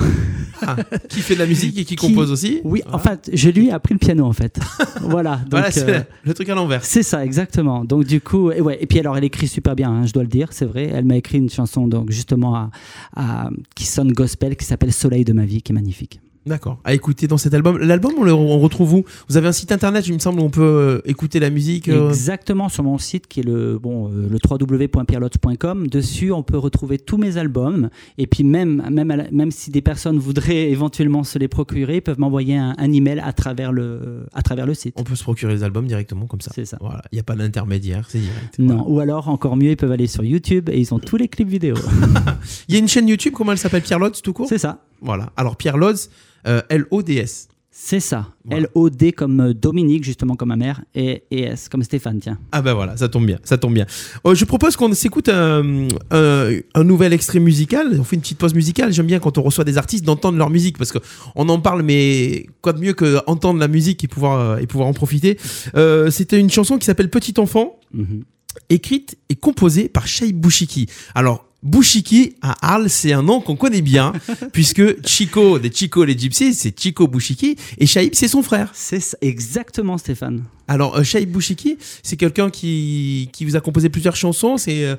Ah, 0.62 0.76
Qui 1.08 1.20
fait 1.20 1.34
de 1.34 1.40
la 1.40 1.46
musique 1.46 1.76
et 1.78 1.84
qui, 1.84 1.96
Qui- 1.96 2.08
compose 2.08 2.30
aussi 2.32 2.60
Oui, 2.64 2.82
Voilà. 2.84 2.96
en 2.96 2.98
fait, 3.00 3.30
je 3.32 3.48
lui 3.50 3.68
ai 3.68 3.72
appris 3.72 3.94
le 3.94 3.98
piano 3.98 4.24
en 4.24 4.32
fait. 4.32 4.58
voilà. 5.02 5.36
Donc, 5.36 5.50
Voilà, 5.50 5.70
c'est 5.70 5.88
euh, 5.88 6.00
le 6.24 6.34
truc 6.34 6.48
à 6.48 6.54
l'envers. 6.54 6.84
c'est 6.84 7.02
ça, 7.02 7.24
exactement. 7.24 7.84
Donc 7.84 8.04
du 8.04 8.20
coup, 8.20 8.50
et 8.52 8.60
ouais. 8.60 8.78
Et 8.80 8.86
puis 8.86 8.98
alors, 9.00 9.16
elle 9.16 9.24
écrit 9.24 9.46
super 9.48 9.74
bien, 9.76 9.90
hein, 9.90 10.06
je 10.06 10.12
dois 10.12 10.22
le 10.22 10.28
dire, 10.28 10.48
c'est 10.52 10.64
vrai. 10.66 10.90
Elle 10.92 11.04
m'a 11.04 11.16
écrit 11.16 11.38
une 11.38 11.50
chanson 11.50 11.86
donc 11.88 12.10
justement 12.10 12.54
à, 12.56 12.70
à- 13.16 13.50
qui 13.76 13.86
sonne 13.86 14.12
gospel, 14.12 14.56
qui 14.56 14.64
s'appelle 14.64 14.92
Soleil 14.92 15.24
de 15.24 15.32
ma 15.32 15.44
vie, 15.44 15.62
qui 15.62 15.72
est 15.72 15.74
magnifique. 15.74 16.20
D'accord. 16.48 16.80
À 16.84 16.94
écouter 16.94 17.26
dans 17.28 17.36
cet 17.38 17.54
album. 17.54 17.78
L'album, 17.78 18.12
on 18.18 18.24
le 18.24 18.32
on 18.32 18.58
retrouve 18.58 18.94
où? 18.94 19.04
Vous 19.28 19.36
avez 19.36 19.48
un 19.48 19.52
site 19.52 19.70
internet, 19.72 20.06
il 20.08 20.14
me 20.14 20.18
semble, 20.18 20.40
où 20.40 20.44
on 20.44 20.50
peut 20.50 20.62
euh, 20.62 21.00
écouter 21.04 21.38
la 21.40 21.50
musique. 21.50 21.88
euh, 21.88 22.08
Exactement 22.08 22.68
sur 22.68 22.82
mon 22.84 22.98
site 22.98 23.26
qui 23.26 23.40
est 23.40 23.44
le 23.44 23.78
bon 23.78 24.08
euh, 24.08 24.28
le 24.28 24.38
www.pierlotte.com. 24.50 25.86
Dessus, 25.88 26.32
on 26.32 26.42
peut 26.42 26.58
retrouver 26.58 26.98
tous 26.98 27.16
mes 27.16 27.36
albums. 27.36 27.90
Et 28.18 28.26
puis 28.26 28.44
même 28.44 28.82
même 28.90 29.26
même 29.32 29.50
si 29.50 29.70
des 29.70 29.82
personnes 29.82 30.18
voudraient 30.18 30.70
éventuellement 30.70 31.24
se 31.24 31.38
les 31.38 31.48
procurer, 31.48 31.96
ils 31.96 32.02
peuvent 32.02 32.18
m'envoyer 32.20 32.56
un, 32.56 32.74
un 32.78 32.92
email 32.92 33.20
à 33.20 33.32
travers 33.32 33.72
le 33.72 34.26
à 34.32 34.42
travers 34.42 34.66
le 34.66 34.74
site. 34.74 34.94
On 34.96 35.04
peut 35.04 35.14
se 35.16 35.22
procurer 35.22 35.52
les 35.54 35.62
albums 35.62 35.86
directement 35.86 36.26
comme 36.26 36.40
ça. 36.40 36.50
C'est 36.54 36.64
ça. 36.64 36.78
Voilà. 36.80 37.02
Il 37.12 37.16
n'y 37.16 37.20
a 37.20 37.24
pas 37.24 37.36
d'intermédiaire, 37.36 38.06
c'est 38.08 38.18
direct. 38.20 38.58
Non, 38.58 38.76
Voilà. 38.76 38.88
ou 38.90 39.00
alors 39.00 39.28
encore 39.28 39.56
mieux, 39.56 39.70
ils 39.70 39.76
peuvent 39.76 39.92
aller 39.92 40.06
sur 40.06 40.24
YouTube 40.24 40.68
et 40.70 40.78
ils 40.80 40.94
ont 40.94 40.98
tous 40.98 41.16
les 41.16 41.28
clips 41.28 41.48
vidéo. 41.48 41.74
Il 42.68 42.74
y 42.74 42.76
a 42.76 42.80
une 42.80 42.88
chaîne 42.88 43.08
YouTube, 43.08 43.32
comment 43.34 43.52
elle 43.52 43.58
s'appelle? 43.58 43.82
Pierre 43.82 43.98
Lotz 43.98 44.22
tout 44.22 44.32
court? 44.32 44.46
C'est 44.48 44.58
ça. 44.58 44.84
Voilà. 45.00 45.30
Alors 45.36 45.56
Pierre 45.56 45.76
Lotz, 45.76 46.10
euh, 46.46 46.62
L-O-D-S. 46.68 47.48
C'est 47.80 48.00
ça. 48.00 48.26
Voilà. 48.44 48.62
L-O-D 48.64 49.12
comme 49.12 49.40
euh, 49.40 49.54
Dominique, 49.54 50.02
justement 50.02 50.34
comme 50.34 50.48
ma 50.48 50.56
mère, 50.56 50.82
et, 50.96 51.22
et 51.30 51.42
S 51.42 51.68
comme 51.68 51.84
Stéphane, 51.84 52.18
tiens. 52.18 52.36
Ah 52.50 52.60
ben 52.60 52.74
voilà, 52.74 52.96
ça 52.96 53.08
tombe 53.08 53.24
bien, 53.24 53.38
ça 53.44 53.56
tombe 53.56 53.72
bien. 53.74 53.86
Euh, 54.26 54.34
je 54.34 54.44
propose 54.44 54.74
qu'on 54.74 54.92
s'écoute 54.94 55.28
un, 55.28 55.86
un, 56.10 56.50
un 56.74 56.84
nouvel 56.84 57.12
extrait 57.12 57.38
musical. 57.38 57.96
On 58.00 58.02
fait 58.02 58.16
une 58.16 58.22
petite 58.22 58.38
pause 58.38 58.52
musicale. 58.54 58.92
J'aime 58.92 59.06
bien 59.06 59.20
quand 59.20 59.38
on 59.38 59.42
reçoit 59.42 59.62
des 59.62 59.78
artistes 59.78 60.04
d'entendre 60.04 60.38
leur 60.38 60.50
musique 60.50 60.76
parce 60.76 60.90
qu'on 60.90 61.48
en 61.48 61.60
parle, 61.60 61.82
mais 61.82 62.46
quoi 62.62 62.72
de 62.72 62.80
mieux 62.80 62.94
que 62.94 63.18
entendre 63.28 63.60
la 63.60 63.68
musique 63.68 64.02
et 64.02 64.08
pouvoir 64.08 64.40
euh, 64.40 64.56
et 64.58 64.66
pouvoir 64.66 64.88
en 64.88 64.92
profiter. 64.92 65.38
Euh, 65.76 66.10
C'était 66.10 66.40
une 66.40 66.50
chanson 66.50 66.78
qui 66.78 66.86
s'appelle 66.86 67.10
Petit 67.10 67.34
enfant, 67.38 67.78
Mhm. 67.94 68.24
écrite 68.70 69.16
et 69.28 69.36
composée 69.36 69.88
par 69.88 70.08
Shaib 70.08 70.36
Bouchiki. 70.36 70.86
Alors 71.14 71.44
Bouchiki 71.62 72.36
à 72.40 72.74
Arles, 72.74 72.88
c'est 72.88 73.12
un 73.12 73.22
nom 73.22 73.40
qu'on 73.40 73.56
connaît 73.56 73.82
bien 73.82 74.12
puisque 74.52 75.04
Chico 75.06 75.58
des 75.58 75.72
Chico 75.72 76.04
les 76.04 76.16
Gypsies, 76.16 76.54
c'est 76.54 76.78
Chico 76.78 77.08
Bouchiki 77.08 77.56
et 77.78 77.86
Shaib 77.86 78.10
c'est 78.14 78.28
son 78.28 78.42
frère. 78.42 78.70
C'est 78.74 79.02
exactement 79.20 79.98
Stéphane. 79.98 80.44
Alors, 80.68 80.96
euh, 80.96 81.02
Shaib 81.02 81.30
Bouchiki, 81.30 81.76
c'est 82.02 82.16
quelqu'un 82.16 82.50
qui, 82.50 83.28
qui 83.32 83.44
vous 83.44 83.56
a 83.56 83.60
composé 83.60 83.88
plusieurs 83.88 84.14
chansons. 84.16 84.56
C'est 84.56 84.84
euh, 84.84 84.96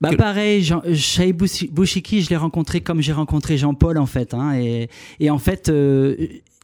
Bah 0.00 0.10
pareil, 0.16 0.62
Jean, 0.62 0.82
Shaib 0.94 1.42
Bouchiki, 1.70 2.22
je 2.22 2.30
l'ai 2.30 2.36
rencontré 2.36 2.82
comme 2.82 3.00
j'ai 3.00 3.12
rencontré 3.12 3.58
Jean-Paul 3.58 3.98
en 3.98 4.06
fait. 4.06 4.32
hein, 4.34 4.54
et, 4.54 4.88
et 5.18 5.30
en 5.30 5.38
fait, 5.38 5.68
euh, 5.70 6.16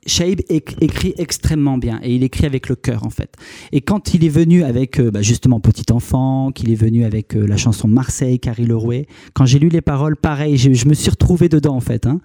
Shaib 0.06 0.40
éc- 0.50 0.76
écrit 0.80 1.14
extrêmement 1.16 1.78
bien 1.78 2.00
et 2.02 2.14
il 2.14 2.22
écrit 2.24 2.44
avec 2.46 2.68
le 2.68 2.74
cœur 2.76 3.04
en 3.06 3.10
fait. 3.10 3.34
Et 3.72 3.80
quand 3.80 4.14
il 4.14 4.24
est 4.24 4.28
venu 4.28 4.64
avec 4.64 4.98
euh, 4.98 5.10
bah, 5.10 5.22
justement 5.22 5.60
Petit 5.60 5.92
Enfant, 5.92 6.50
qu'il 6.52 6.70
est 6.72 6.74
venu 6.76 7.04
avec 7.04 7.36
euh, 7.36 7.46
la 7.46 7.56
chanson 7.56 7.86
Marseille, 7.88 8.38
Carrie 8.40 8.66
Lerouet, 8.66 9.06
quand 9.34 9.46
j'ai 9.46 9.58
lu 9.58 9.68
les 9.68 9.80
paroles, 9.80 10.16
pareil, 10.16 10.56
je, 10.56 10.72
je 10.72 10.86
me 10.86 10.94
suis 10.94 11.10
retrouvé 11.10 11.48
dedans 11.48 11.76
en 11.76 11.80
fait. 11.80 12.06
hein. 12.06 12.20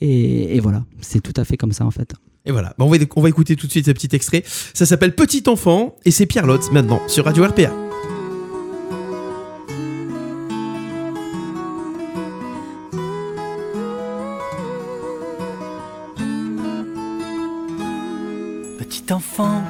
et, 0.00 0.56
et 0.56 0.60
voilà, 0.60 0.84
c'est 1.00 1.20
tout 1.20 1.34
à 1.36 1.44
fait 1.44 1.56
comme 1.56 1.72
ça 1.72 1.86
en 1.86 1.90
fait. 1.90 2.12
et 2.46 2.52
voilà. 2.52 2.74
On, 2.78 2.88
va, 2.88 2.96
on 3.16 3.20
va 3.22 3.28
écouter 3.28 3.54
tout 3.56 3.66
de 3.66 3.72
suite 3.72 3.86
ce 3.86 3.92
petit 3.92 4.08
extrait. 4.14 4.42
Ça 4.46 4.84
s'appelle 4.86 5.14
Petit 5.14 5.44
enfant 5.46 5.94
et 6.04 6.10
c'est 6.10 6.26
Pierre 6.26 6.46
Lotz 6.46 6.72
maintenant 6.72 7.00
sur 7.06 7.24
Radio 7.26 7.44
RPA. 7.44 7.72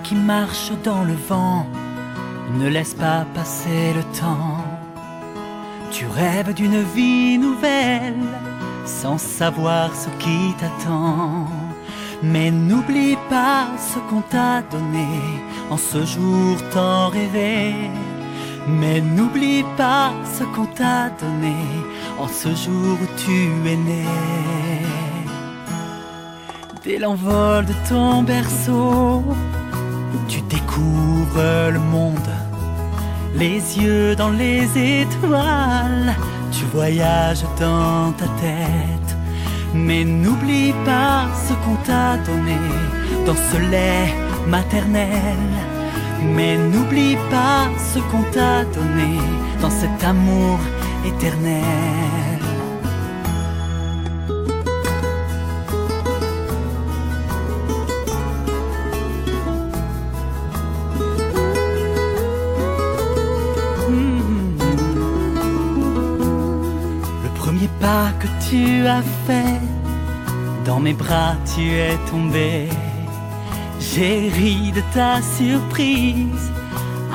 Qui 0.02 0.14
marche 0.14 0.72
dans 0.84 1.04
le 1.04 1.14
vent, 1.28 1.66
ne 2.58 2.68
laisse 2.68 2.94
pas 2.94 3.24
passer 3.34 3.92
le 3.94 4.02
temps. 4.18 4.64
Tu 5.90 6.06
rêves 6.06 6.54
d'une 6.54 6.82
vie 6.82 7.38
nouvelle, 7.38 8.26
sans 8.84 9.18
savoir 9.18 9.94
ce 9.94 10.08
qui 10.22 10.54
t'attend. 10.58 11.46
Mais 12.22 12.50
n'oublie 12.50 13.16
pas 13.28 13.68
ce 13.78 13.98
qu'on 14.08 14.20
t'a 14.20 14.62
donné 14.62 15.08
en 15.70 15.76
ce 15.76 16.04
jour 16.04 16.56
tant 16.72 17.08
rêvé. 17.08 17.74
Mais 18.68 19.00
n'oublie 19.00 19.64
pas 19.76 20.12
ce 20.36 20.44
qu'on 20.44 20.66
t'a 20.66 21.10
donné 21.22 21.56
en 22.18 22.28
ce 22.28 22.50
jour 22.54 22.98
où 23.02 23.08
tu 23.16 23.38
es 23.72 23.76
né. 23.76 24.04
Dès 26.84 26.98
l'envol 26.98 27.66
de 27.66 27.74
ton 27.88 28.22
berceau, 28.22 29.22
tu 30.28 30.40
découvres 30.42 31.70
le 31.72 31.78
monde. 31.78 32.30
Les 33.34 33.58
yeux 33.78 34.16
dans 34.16 34.30
les 34.30 34.64
étoiles, 35.02 36.14
tu 36.50 36.64
voyages 36.72 37.44
dans 37.58 38.12
ta 38.12 38.26
tête. 38.44 39.16
Mais 39.74 40.04
n'oublie 40.04 40.74
pas 40.84 41.28
ce 41.46 41.52
qu'on 41.62 41.76
t'a 41.86 42.16
donné 42.28 42.58
dans 43.26 43.36
ce 43.36 43.58
lait 43.70 44.12
maternel. 44.48 45.38
Mais 46.34 46.56
n'oublie 46.56 47.16
pas 47.30 47.68
ce 47.92 47.98
qu'on 48.10 48.24
t'a 48.32 48.64
donné 48.64 49.18
dans 49.62 49.70
cet 49.70 50.02
amour 50.04 50.58
éternel. 51.06 52.39
Que 68.20 68.28
tu 68.48 68.86
as 68.86 69.02
fait, 69.26 69.60
dans 70.64 70.80
mes 70.80 70.92
bras 70.92 71.34
tu 71.54 71.62
es 71.72 71.96
tombé. 72.10 72.68
J'ai 73.80 74.28
ri 74.28 74.72
de 74.72 74.82
ta 74.94 75.20
surprise, 75.38 76.46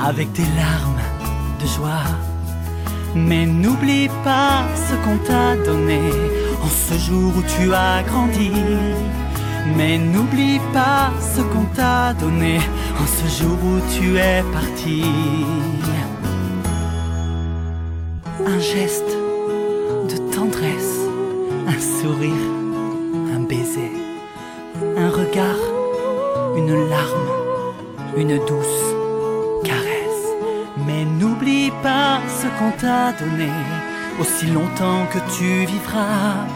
avec 0.08 0.32
des 0.32 0.48
larmes 0.62 1.04
de 1.60 1.66
joie. 1.66 2.10
Mais 3.14 3.46
n'oublie 3.46 4.08
pas 4.24 4.64
ce 4.86 4.94
qu'on 5.02 5.18
t'a 5.28 5.56
donné 5.64 6.02
en 6.62 6.68
ce 6.68 6.94
jour 7.06 7.32
où 7.36 7.42
tu 7.54 7.72
as 7.72 8.02
grandi. 8.02 8.52
Mais 9.76 9.98
n'oublie 9.98 10.60
pas 10.72 11.10
ce 11.34 11.40
qu'on 11.40 11.66
t'a 11.74 12.12
donné 12.14 12.58
en 13.02 13.06
ce 13.18 13.26
jour 13.38 13.58
où 13.70 13.76
tu 13.94 14.18
es 14.18 14.42
parti. 14.52 15.02
Un 18.46 18.58
geste 18.60 19.15
un 22.08 23.40
baiser, 23.48 23.90
un 24.96 25.10
regard, 25.10 25.62
une 26.56 26.88
larme, 26.88 27.30
une 28.16 28.38
douce 28.46 28.84
caresse. 29.64 30.26
Mais 30.86 31.04
n'oublie 31.04 31.72
pas 31.82 32.20
ce 32.28 32.46
qu'on 32.58 32.70
t'a 32.80 33.12
donné, 33.12 33.50
aussi 34.20 34.46
longtemps 34.46 35.04
que 35.12 35.18
tu 35.36 35.66
vivras. 35.66 36.46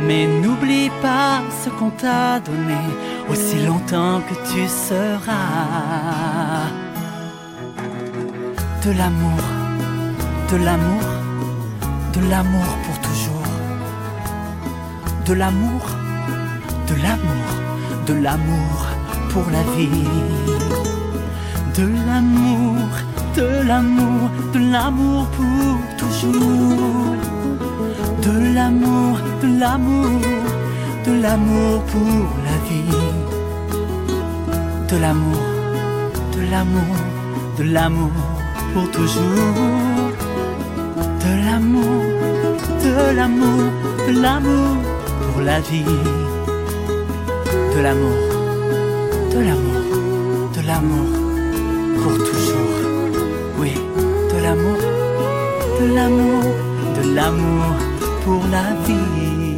Mais 0.00 0.26
n'oublie 0.26 0.90
pas 1.02 1.42
ce 1.62 1.68
qu'on 1.68 1.90
t'a 1.90 2.40
donné, 2.40 2.80
aussi 3.28 3.58
longtemps 3.66 4.22
que 4.28 4.34
tu 4.50 4.66
seras. 4.66 5.40
De 8.84 8.92
l'amour, 8.92 9.42
de 10.50 10.56
l'amour, 10.64 11.02
de 12.14 12.20
l'amour 12.30 12.70
pour. 12.84 12.89
De 15.30 15.36
l'amour, 15.36 15.86
de 16.88 16.94
l'amour, 17.04 17.50
de 18.08 18.14
l'amour 18.14 18.78
pour 19.28 19.44
la 19.52 19.62
vie. 19.76 20.08
De 21.76 21.86
l'amour, 22.08 22.74
de 23.36 23.46
l'amour, 23.68 24.28
de 24.52 24.58
l'amour 24.72 25.28
pour 25.36 25.78
toujours. 26.00 27.14
De 28.26 28.54
l'amour, 28.56 29.20
de 29.40 29.60
l'amour, 29.60 30.20
de 31.06 31.12
l'amour 31.22 31.84
pour 31.92 32.26
la 32.48 32.56
vie. 32.68 33.04
De 34.90 34.96
l'amour, 34.96 35.42
de 36.34 36.40
l'amour, 36.50 36.96
de 37.56 37.64
l'amour 37.72 38.10
pour 38.74 38.90
toujours. 38.90 40.10
De 41.24 41.32
l'amour, 41.46 42.02
de 42.82 43.14
l'amour, 43.14 43.70
de 44.08 44.20
l'amour 44.20 44.89
la 45.44 45.60
vie. 45.60 45.84
De 47.74 47.80
l'amour, 47.80 48.20
de 49.32 49.40
l'amour, 49.40 50.50
de 50.54 50.66
l'amour 50.66 51.08
pour 52.00 52.14
toujours. 52.28 52.76
Oui, 53.58 53.72
de 54.32 54.42
l'amour, 54.42 54.80
de 55.80 55.94
l'amour, 55.94 56.44
de 56.96 57.14
l'amour 57.14 57.74
pour 58.24 58.42
la 58.50 58.74
vie. 58.86 59.49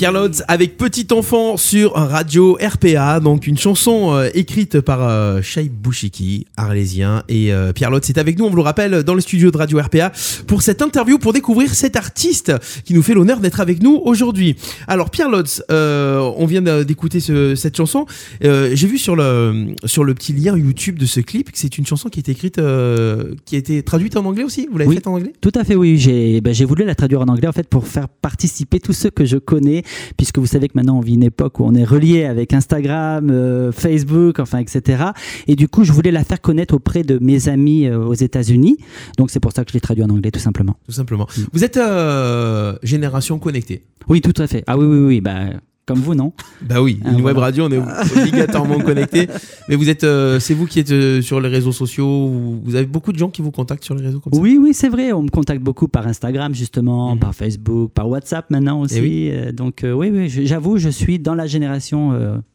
Pierre 0.00 0.12
Lodz 0.12 0.42
avec 0.48 0.78
Petit 0.78 1.06
Enfant 1.10 1.58
sur 1.58 1.92
Radio 1.92 2.56
RPA, 2.58 3.20
donc 3.20 3.46
une 3.46 3.58
chanson 3.58 4.14
euh, 4.14 4.30
écrite 4.32 4.80
par 4.80 5.06
euh, 5.06 5.42
Shaib 5.42 5.70
Bouchiki, 5.74 6.46
arlésien, 6.56 7.22
et 7.28 7.52
euh, 7.52 7.74
Pierre 7.74 7.90
Lodz 7.90 8.08
est 8.08 8.16
avec 8.16 8.38
nous, 8.38 8.46
on 8.46 8.48
vous 8.48 8.56
le 8.56 8.62
rappelle, 8.62 9.02
dans 9.02 9.12
le 9.12 9.20
studio 9.20 9.50
de 9.50 9.58
Radio 9.58 9.78
RPA 9.78 10.10
pour 10.46 10.62
cette 10.62 10.80
interview, 10.80 11.18
pour 11.18 11.34
découvrir 11.34 11.74
cet 11.74 11.96
artiste 11.96 12.50
qui 12.86 12.94
nous 12.94 13.02
fait 13.02 13.12
l'honneur 13.12 13.40
d'être 13.40 13.60
avec 13.60 13.82
nous 13.82 14.00
aujourd'hui. 14.02 14.56
Alors 14.88 15.10
Pierre 15.10 15.28
Lodz, 15.28 15.62
euh, 15.70 16.20
on 16.38 16.46
vient 16.46 16.62
d'écouter 16.82 17.20
ce- 17.20 17.54
cette 17.54 17.76
chanson, 17.76 18.06
j'ai 18.40 18.86
vu 18.86 18.96
sur 18.96 19.16
le, 19.16 19.74
sur 19.84 20.02
le 20.04 20.14
petit 20.14 20.32
lien 20.32 20.56
YouTube 20.56 20.98
de 20.98 21.04
ce 21.04 21.20
clip 21.20 21.52
que 21.52 21.58
c'est 21.58 21.76
une 21.76 21.84
chanson 21.84 22.08
qui 22.08 22.20
a 22.20 22.22
été 22.22 22.32
écrite, 22.32 22.54
qui 22.56 23.54
a 23.54 23.58
été 23.58 23.82
traduite 23.82 24.16
en 24.16 24.24
anglais 24.24 24.44
aussi, 24.44 24.66
vous 24.72 24.78
l'avez 24.78 24.88
Oui. 24.88 24.94
faite 24.94 25.08
en 25.08 25.12
anglais? 25.16 25.34
Tout 25.42 25.52
à 25.56 25.62
fait, 25.64 25.74
oui. 25.76 25.98
J'ai 25.98 26.40
ben, 26.40 26.54
j'ai 26.54 26.64
voulu 26.64 26.86
la 26.86 26.94
traduire 26.94 27.20
en 27.20 27.26
anglais 27.28 27.48
en 27.48 27.52
fait 27.52 27.68
pour 27.68 27.86
faire 27.86 28.08
participer 28.08 28.80
tous 28.80 28.94
ceux 28.94 29.10
que 29.10 29.26
je 29.26 29.36
connais, 29.36 29.82
puisque 30.16 30.38
vous 30.38 30.46
savez 30.46 30.68
que 30.68 30.74
maintenant 30.76 30.98
on 30.98 31.00
vit 31.00 31.14
une 31.14 31.22
époque 31.22 31.60
où 31.60 31.64
on 31.64 31.74
est 31.74 31.84
relié 31.84 32.24
avec 32.24 32.52
Instagram, 32.52 33.30
euh, 33.30 33.72
Facebook, 33.72 34.38
enfin 34.38 34.58
etc. 34.58 35.04
Et 35.46 35.56
du 35.56 35.68
coup, 35.68 35.84
je 35.84 35.92
voulais 35.92 36.10
la 36.10 36.24
faire 36.24 36.40
connaître 36.40 36.74
auprès 36.74 37.02
de 37.02 37.18
mes 37.20 37.48
amis 37.48 37.86
euh, 37.86 37.98
aux 37.98 38.14
États-Unis. 38.14 38.78
Donc 39.18 39.30
c'est 39.30 39.40
pour 39.40 39.52
ça 39.52 39.64
que 39.64 39.70
je 39.70 39.74
l'ai 39.74 39.80
traduit 39.80 40.04
en 40.04 40.10
anglais, 40.10 40.30
tout 40.30 40.40
simplement. 40.40 40.76
Tout 40.86 40.92
simplement. 40.92 41.26
Vous 41.52 41.64
êtes 41.64 41.76
euh, 41.76 42.76
génération 42.82 43.38
connectée. 43.38 43.82
Oui, 44.08 44.20
tout 44.20 44.34
à 44.40 44.46
fait. 44.46 44.64
Ah 44.66 44.78
oui, 44.78 44.86
oui, 44.86 44.98
oui. 45.06 45.20
Bah, 45.20 45.50
comme 45.90 45.98
vous, 46.00 46.14
non 46.14 46.32
Bah 46.62 46.80
oui, 46.80 47.00
Ah, 47.04 47.10
une 47.10 47.20
web 47.22 47.36
radio, 47.36 47.64
on 47.64 47.70
est 47.72 47.78
obligatoirement 47.78 48.78
connecté. 48.90 49.26
Mais 49.68 49.74
vous 49.74 49.88
êtes, 49.88 50.04
euh, 50.04 50.38
c'est 50.38 50.54
vous 50.54 50.66
qui 50.66 50.78
êtes 50.78 50.92
euh, 50.92 51.20
sur 51.20 51.40
les 51.40 51.48
réseaux 51.48 51.72
sociaux. 51.72 52.06
Vous, 52.28 52.60
vous 52.62 52.74
avez 52.76 52.86
beaucoup 52.86 53.12
de 53.12 53.18
gens 53.18 53.28
qui 53.28 53.42
vous 53.42 53.50
contactent 53.50 53.82
sur 53.84 53.96
les 53.96 54.04
réseaux 54.06 54.20
comme 54.20 54.32
ça? 54.32 54.38
Oui, 54.40 54.56
oui, 54.60 54.72
c'est 54.72 54.88
vrai. 54.88 55.12
On 55.12 55.22
me 55.22 55.28
contacte 55.30 55.62
beaucoup 55.62 55.88
par 55.88 56.06
Instagram, 56.06 56.54
justement, 56.54 57.14
Mhm. 57.14 57.18
par 57.20 57.34
Facebook, 57.34 57.90
par 57.92 58.08
WhatsApp 58.08 58.48
maintenant 58.50 58.80
aussi. 58.82 58.98
Eh 58.98 59.00
oui. 59.00 59.28
Euh, 59.32 59.50
donc, 59.52 59.82
euh, 59.82 59.92
oui, 59.92 60.10
oui, 60.12 60.28
j'avoue, 60.28 60.78
je 60.78 60.88
suis 60.90 61.18
dans 61.18 61.34
la 61.34 61.46
génération 61.48 62.12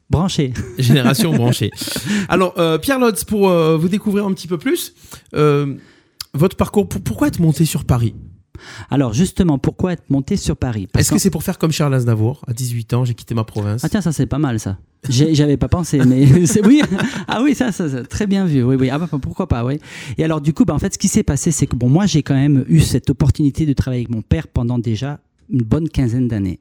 branchée. 0.10 0.54
Génération 0.80 1.34
branchée. 1.34 1.72
Alors, 2.30 2.54
Pierre 2.82 3.00
Lotz, 3.00 3.24
pour 3.25 3.50
vous 3.50 3.89
découvrir 3.89 4.25
un 4.25 4.32
petit 4.34 4.48
peu 4.48 4.58
plus, 4.58 4.94
votre 6.34 6.56
parcours, 6.58 6.88
pour- 6.88 7.01
pourquoi 7.01 7.27
être 7.27 7.39
monté 7.39 7.65
sur 7.65 7.84
Paris? 7.86 8.13
Alors, 8.90 9.14
justement, 9.14 9.58
pourquoi 9.58 9.94
être 9.94 10.10
monté 10.10 10.38
sur 10.38 10.58
Paris? 10.58 10.88
Est-ce 10.98 11.12
que 11.12 11.18
c'est 11.18 11.30
pour 11.30 11.44
faire 11.44 11.58
comme 11.58 11.72
Charles 11.72 11.94
Aznavour 11.94 12.42
À 12.48 12.54
18 12.54 12.94
ans, 12.94 13.06
j'ai 13.06 13.14
quitté 13.14 13.36
ma 13.36 13.44
province? 13.44 13.84
Ah 13.84 13.90
tiens, 13.90 14.02
ça 14.02 14.12
c'est 14.12 14.26
pas 14.26 14.40
mal 14.40 14.60
ça. 14.60 14.78
J'avais 15.10 15.58
pas 15.58 15.68
pensé, 15.68 16.00
mais 16.06 16.46
c'est 16.46 16.66
oui. 16.66 16.82
Ah 17.28 17.42
oui, 17.44 17.56
ça, 17.56 17.72
ça, 17.72 17.90
ça, 17.90 18.04
très 18.04 18.28
bien 18.28 18.46
vu. 18.46 18.64
Oui, 18.64 18.76
oui. 18.76 18.90
Ah 18.90 18.98
bah 18.98 19.08
pourquoi 19.22 19.48
pas, 19.48 19.64
oui. 19.64 19.80
Et 20.18 20.24
alors 20.24 20.42
du 20.42 20.54
coup, 20.54 20.66
bah, 20.66 20.74
en 20.74 20.80
fait, 20.80 20.94
ce 20.94 20.98
qui 20.98 21.08
s'est 21.08 21.24
passé, 21.24 21.52
c'est 21.52 21.68
que 21.68 21.76
bon, 21.76 21.90
moi, 21.90 22.06
j'ai 22.06 22.24
quand 22.24 22.36
même 22.36 22.66
eu 22.68 22.80
cette 22.80 23.10
opportunité 23.10 23.66
de 23.66 23.74
travailler 23.74 24.04
avec 24.04 24.16
mon 24.16 24.22
père 24.22 24.48
pendant 24.48 24.80
déjà 24.80 25.20
une 25.50 25.62
bonne 25.62 25.90
quinzaine 25.90 26.28
d'années. 26.28 26.60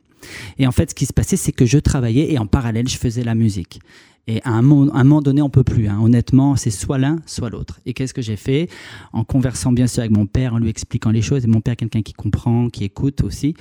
Et 0.59 0.67
en 0.67 0.73
fait, 0.73 0.91
ce 0.91 0.95
qui 0.95 1.07
se 1.07 1.13
passait, 1.13 1.37
c'est 1.37 1.53
que 1.53 1.67
je 1.67 1.79
travaillais 1.79 2.33
et 2.33 2.39
en 2.39 2.47
parallèle, 2.47 2.89
je 2.89 2.97
faisais 2.97 3.25
la 3.25 3.35
musique. 3.35 3.81
Et 4.27 4.41
à 4.43 4.51
un 4.53 4.63
moment, 4.63 4.93
à 4.95 5.01
un 5.01 5.05
moment 5.05 5.21
donné, 5.23 5.43
on 5.43 5.51
peut 5.51 5.65
plus. 5.65 5.87
hein. 5.89 6.01
Honnêtement, 6.01 6.57
c'est 6.57 6.71
soit 6.71 6.97
l'un, 6.99 7.17
soit 7.27 7.51
l'autre. 7.51 7.81
Et 7.85 7.93
qu'est-ce 7.93 8.15
que 8.15 8.23
j'ai 8.23 8.37
fait? 8.37 8.69
En 9.13 9.23
conversant 9.25 9.71
bien 9.73 9.87
sûr 9.87 10.01
avec 10.01 10.13
mon 10.17 10.27
père, 10.27 10.55
en 10.55 10.59
lui 10.59 10.71
expliquant 10.71 11.11
les 11.11 11.21
choses, 11.23 11.45
et 11.45 11.47
mon 11.47 11.61
père, 11.61 11.77
quelqu'un 11.77 12.03
qui 12.03 12.15
comprend, 12.15 12.71
qui 12.71 12.85
écoute 12.85 13.23
aussi, 13.23 13.55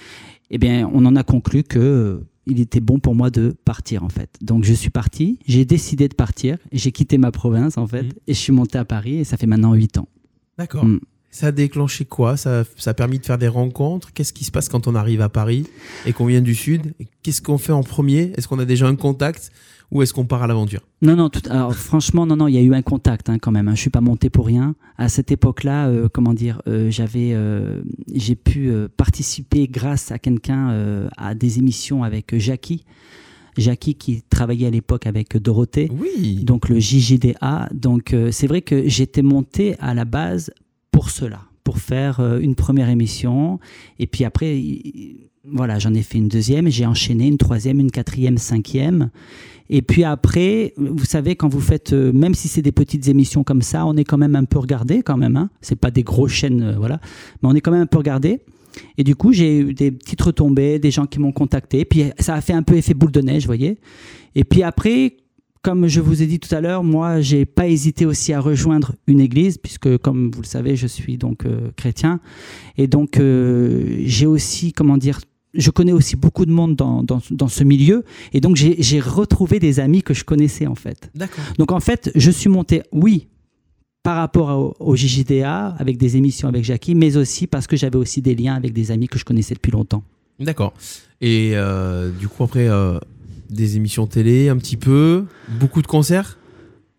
eh 0.50 0.58
bien, 0.58 0.90
on 0.94 1.06
en 1.06 1.16
a 1.18 1.24
conclu 1.24 1.64
que 1.64 1.80
euh, 1.80 2.20
il 2.46 2.60
était 2.62 2.80
bon 2.80 3.00
pour 3.00 3.14
moi 3.16 3.30
de 3.30 3.56
partir 3.66 4.04
en 4.04 4.10
fait. 4.10 4.30
Donc 4.42 4.64
je 4.64 4.74
suis 4.74 4.90
parti, 4.90 5.40
j'ai 5.48 5.64
décidé 5.66 6.08
de 6.10 6.14
partir, 6.16 6.58
j'ai 6.72 6.92
quitté 6.92 7.18
ma 7.18 7.32
province 7.32 7.78
en 7.78 7.88
fait, 7.88 8.04
Mhm. 8.04 8.12
et 8.28 8.34
je 8.34 8.40
suis 8.40 8.52
monté 8.54 8.78
à 8.78 8.86
Paris 8.86 9.16
et 9.20 9.24
ça 9.24 9.38
fait 9.38 9.48
maintenant 9.48 9.74
8 9.74 9.98
ans. 9.98 10.08
D'accord. 10.58 10.86
Mm. 10.86 11.00
Ça 11.34 11.48
a 11.48 11.52
déclenché 11.52 12.06
quoi? 12.06 12.38
Ça, 12.38 12.64
ça 12.78 12.92
a 12.92 12.94
permis 12.94 13.18
de 13.18 13.26
faire 13.26 13.40
des 13.40 13.48
rencontres? 13.48 14.14
Qu'est-ce 14.14 14.34
qui 14.34 14.44
se 14.44 14.52
passe 14.52 14.70
quand 14.70 14.88
on 14.88 14.94
arrive 14.94 15.20
à 15.20 15.30
Paris 15.30 15.66
et 16.06 16.14
qu'on 16.14 16.28
vient 16.28 16.42
du 16.42 16.54
Sud? 16.54 16.94
Qu'est-ce 17.24 17.42
qu'on 17.42 17.58
fait 17.58 17.72
en 17.72 17.82
premier? 17.82 18.34
Est-ce 18.38 18.48
qu'on 18.48 18.60
a 18.60 18.66
déjà 18.66 18.88
un 18.88 18.96
contact 18.96 19.52
ou 19.90 20.04
est-ce 20.04 20.14
qu'on 20.14 20.26
part 20.26 20.44
à 20.44 20.48
l'aventure? 20.48 20.82
Non, 21.02 21.16
non, 21.16 21.30
tout, 21.30 21.42
alors 21.50 21.74
franchement, 21.74 22.28
non, 22.28 22.36
non, 22.36 22.48
il 22.48 22.54
y 22.54 22.60
a 22.60 22.62
eu 22.62 22.76
un 22.76 22.84
contact 22.84 23.30
hein, 23.30 23.40
quand 23.40 23.52
même. 23.52 23.68
Hein, 23.68 23.74
je 23.74 23.82
suis 23.82 23.90
pas 23.90 24.00
monté 24.00 24.30
pour 24.30 24.46
rien. 24.46 24.76
À 25.00 25.10
cette 25.10 25.32
époque-là, 25.32 25.88
euh, 25.88 26.08
comment 26.08 26.36
dire, 26.36 26.62
euh, 26.68 26.92
j'avais, 26.92 27.32
euh, 27.34 27.82
j'ai 28.14 28.36
pu 28.36 28.72
participer 28.96 29.68
grâce 29.68 30.12
à 30.12 30.20
quelqu'un 30.20 31.10
à 31.18 31.34
des 31.34 31.58
émissions 31.58 32.04
avec 32.04 32.38
Jackie. 32.38 32.86
Jackie 33.58 33.96
qui 33.96 34.24
travaillait 34.24 34.68
à 34.68 34.72
l'époque 34.72 35.08
avec 35.08 35.38
Dorothée. 35.38 35.92
Oui. 36.00 36.44
donc 36.44 36.70
le 36.70 36.80
JJDA. 36.80 37.70
Donc 37.74 38.14
euh, 38.14 38.32
c'est 38.32 38.48
vrai 38.48 38.62
que 38.62 38.88
j'étais 38.88 39.22
monté 39.22 39.76
à 39.80 39.94
la 39.94 40.06
base 40.06 40.52
pour 40.94 41.10
cela, 41.10 41.42
pour 41.66 41.80
faire 41.80 42.22
euh, 42.22 42.40
une 42.40 42.56
première 42.56 42.88
émission. 42.88 43.60
Et 44.00 44.08
puis 44.08 44.24
après, 44.24 44.58
il- 44.58 45.28
voilà, 45.46 45.78
j'en 45.78 45.94
ai 45.94 46.04
fait 46.04 46.20
une 46.20 46.30
deuxième, 46.30 46.70
j'ai 46.70 46.86
enchaîné 46.86 47.28
une 47.28 47.38
troisième, 47.38 47.82
une 47.82 47.92
quatrième, 47.92 48.38
cinquième. 48.38 49.10
Et 49.70 49.82
puis 49.82 50.06
après, 50.06 50.74
vous 50.78 51.04
savez, 51.04 51.36
quand 51.36 51.50
vous 51.50 51.60
faites, 51.60 51.92
euh, 51.92 52.14
même 52.14 52.34
si 52.34 52.48
c'est 52.48 52.62
des 52.62 52.72
petites 52.72 53.10
émissions 53.10 53.44
comme 53.44 53.62
ça, 53.62 53.86
on 53.86 53.98
est 53.98 54.06
quand 54.06 54.18
même 54.18 54.38
un 54.38 54.46
peu 54.46 54.60
regardé 54.60 55.04
quand 55.04 55.18
même. 55.18 55.36
Hein. 55.36 55.50
C'est 55.60 55.76
pas 55.76 55.92
des 55.92 56.04
grosses 56.04 56.32
chaînes, 56.32 56.62
euh, 56.64 56.76
voilà, 56.78 57.00
mais 57.42 57.50
on 57.50 57.56
est 57.56 57.60
quand 57.62 57.72
même 57.72 57.82
un 57.82 57.88
peu 57.88 57.98
regardé. 57.98 58.40
Et 58.98 59.04
du 59.04 59.16
coup, 59.16 59.34
j'ai 59.34 59.60
eu 59.60 59.74
des 59.74 59.92
petites 59.92 60.22
retombées, 60.22 60.80
des 60.80 60.92
gens 60.92 61.06
qui 61.06 61.20
m'ont 61.20 61.32
contacté. 61.34 61.84
Puis 61.86 62.06
ça 62.20 62.36
a 62.36 62.42
fait 62.42 62.54
un 62.54 62.64
peu 62.64 62.76
effet 62.76 62.94
boule 62.94 63.12
de 63.12 63.22
neige, 63.22 63.44
vous 63.44 63.48
voyez. 63.48 63.78
Et 64.36 64.44
puis 64.46 64.64
après, 64.64 65.18
comme 65.64 65.88
je 65.88 66.02
vous 66.02 66.22
ai 66.22 66.28
dit 66.28 66.40
tout 66.40 66.54
à 66.54 66.62
l'heure, 66.62 66.84
moi, 66.84 67.22
j'ai 67.22 67.46
pas 67.46 67.68
hésité 67.68 68.06
aussi 68.06 68.34
à 68.34 68.42
rejoindre 68.42 68.94
une 69.08 69.22
église, 69.22 69.58
puisque, 69.58 69.98
comme 69.98 70.30
vous 70.30 70.42
le 70.42 70.48
savez, 70.48 70.76
je 70.76 70.88
suis 70.88 71.18
donc 71.18 71.46
euh, 71.46 71.72
chrétien. 71.78 72.20
Et 72.78 72.88
donc, 72.88 73.18
euh, 73.18 74.02
j'ai 74.06 74.28
aussi, 74.28 74.74
comment 74.74 74.98
dire, 74.98 75.22
je 75.54 75.72
connais 75.72 75.94
aussi 75.94 76.18
beaucoup 76.18 76.46
de 76.46 76.52
monde 76.52 76.76
dans, 76.76 77.02
dans, 77.02 77.22
dans 77.32 77.48
ce 77.48 77.64
milieu. 77.64 78.04
Et 78.34 78.42
donc, 78.42 78.58
j'ai 78.58 79.00
retrouvé 79.00 79.60
des 79.60 79.80
amis 79.80 80.04
que 80.04 80.14
je 80.14 80.26
connaissais, 80.26 80.68
en 80.68 80.76
fait. 80.76 81.10
D'accord. 81.16 81.44
Donc, 81.58 81.72
en 81.72 81.80
fait, 81.80 82.12
je 82.14 82.30
suis 82.30 82.50
monté, 82.50 82.84
oui, 82.92 83.30
par 84.04 84.18
rapport 84.18 84.76
au, 84.80 84.92
au 84.92 84.96
JJDA, 84.98 85.76
avec 85.80 85.98
des 85.98 86.18
émissions 86.18 86.50
avec 86.50 86.66
Jackie, 86.66 86.94
mais 86.94 87.16
aussi 87.16 87.48
parce 87.48 87.68
que 87.68 87.78
j'avais 87.78 87.98
aussi 87.98 88.22
des 88.22 88.36
liens 88.36 88.56
avec 88.56 88.74
des 88.74 88.92
amis 88.92 89.08
que 89.08 89.18
je 89.18 89.24
connaissais 89.24 89.54
depuis 89.56 89.72
longtemps. 89.72 90.04
D'accord. 90.40 90.74
Et 91.22 91.52
euh, 91.54 92.10
du 92.12 92.28
coup, 92.28 92.44
après, 92.44 92.68
euh, 92.68 93.00
des 93.54 93.78
émissions 93.78 94.08
télé, 94.08 94.50
un 94.50 94.58
petit 94.58 94.78
peu, 94.78 95.26
beaucoup 95.60 95.82
de 95.82 95.88
concerts 95.88 96.38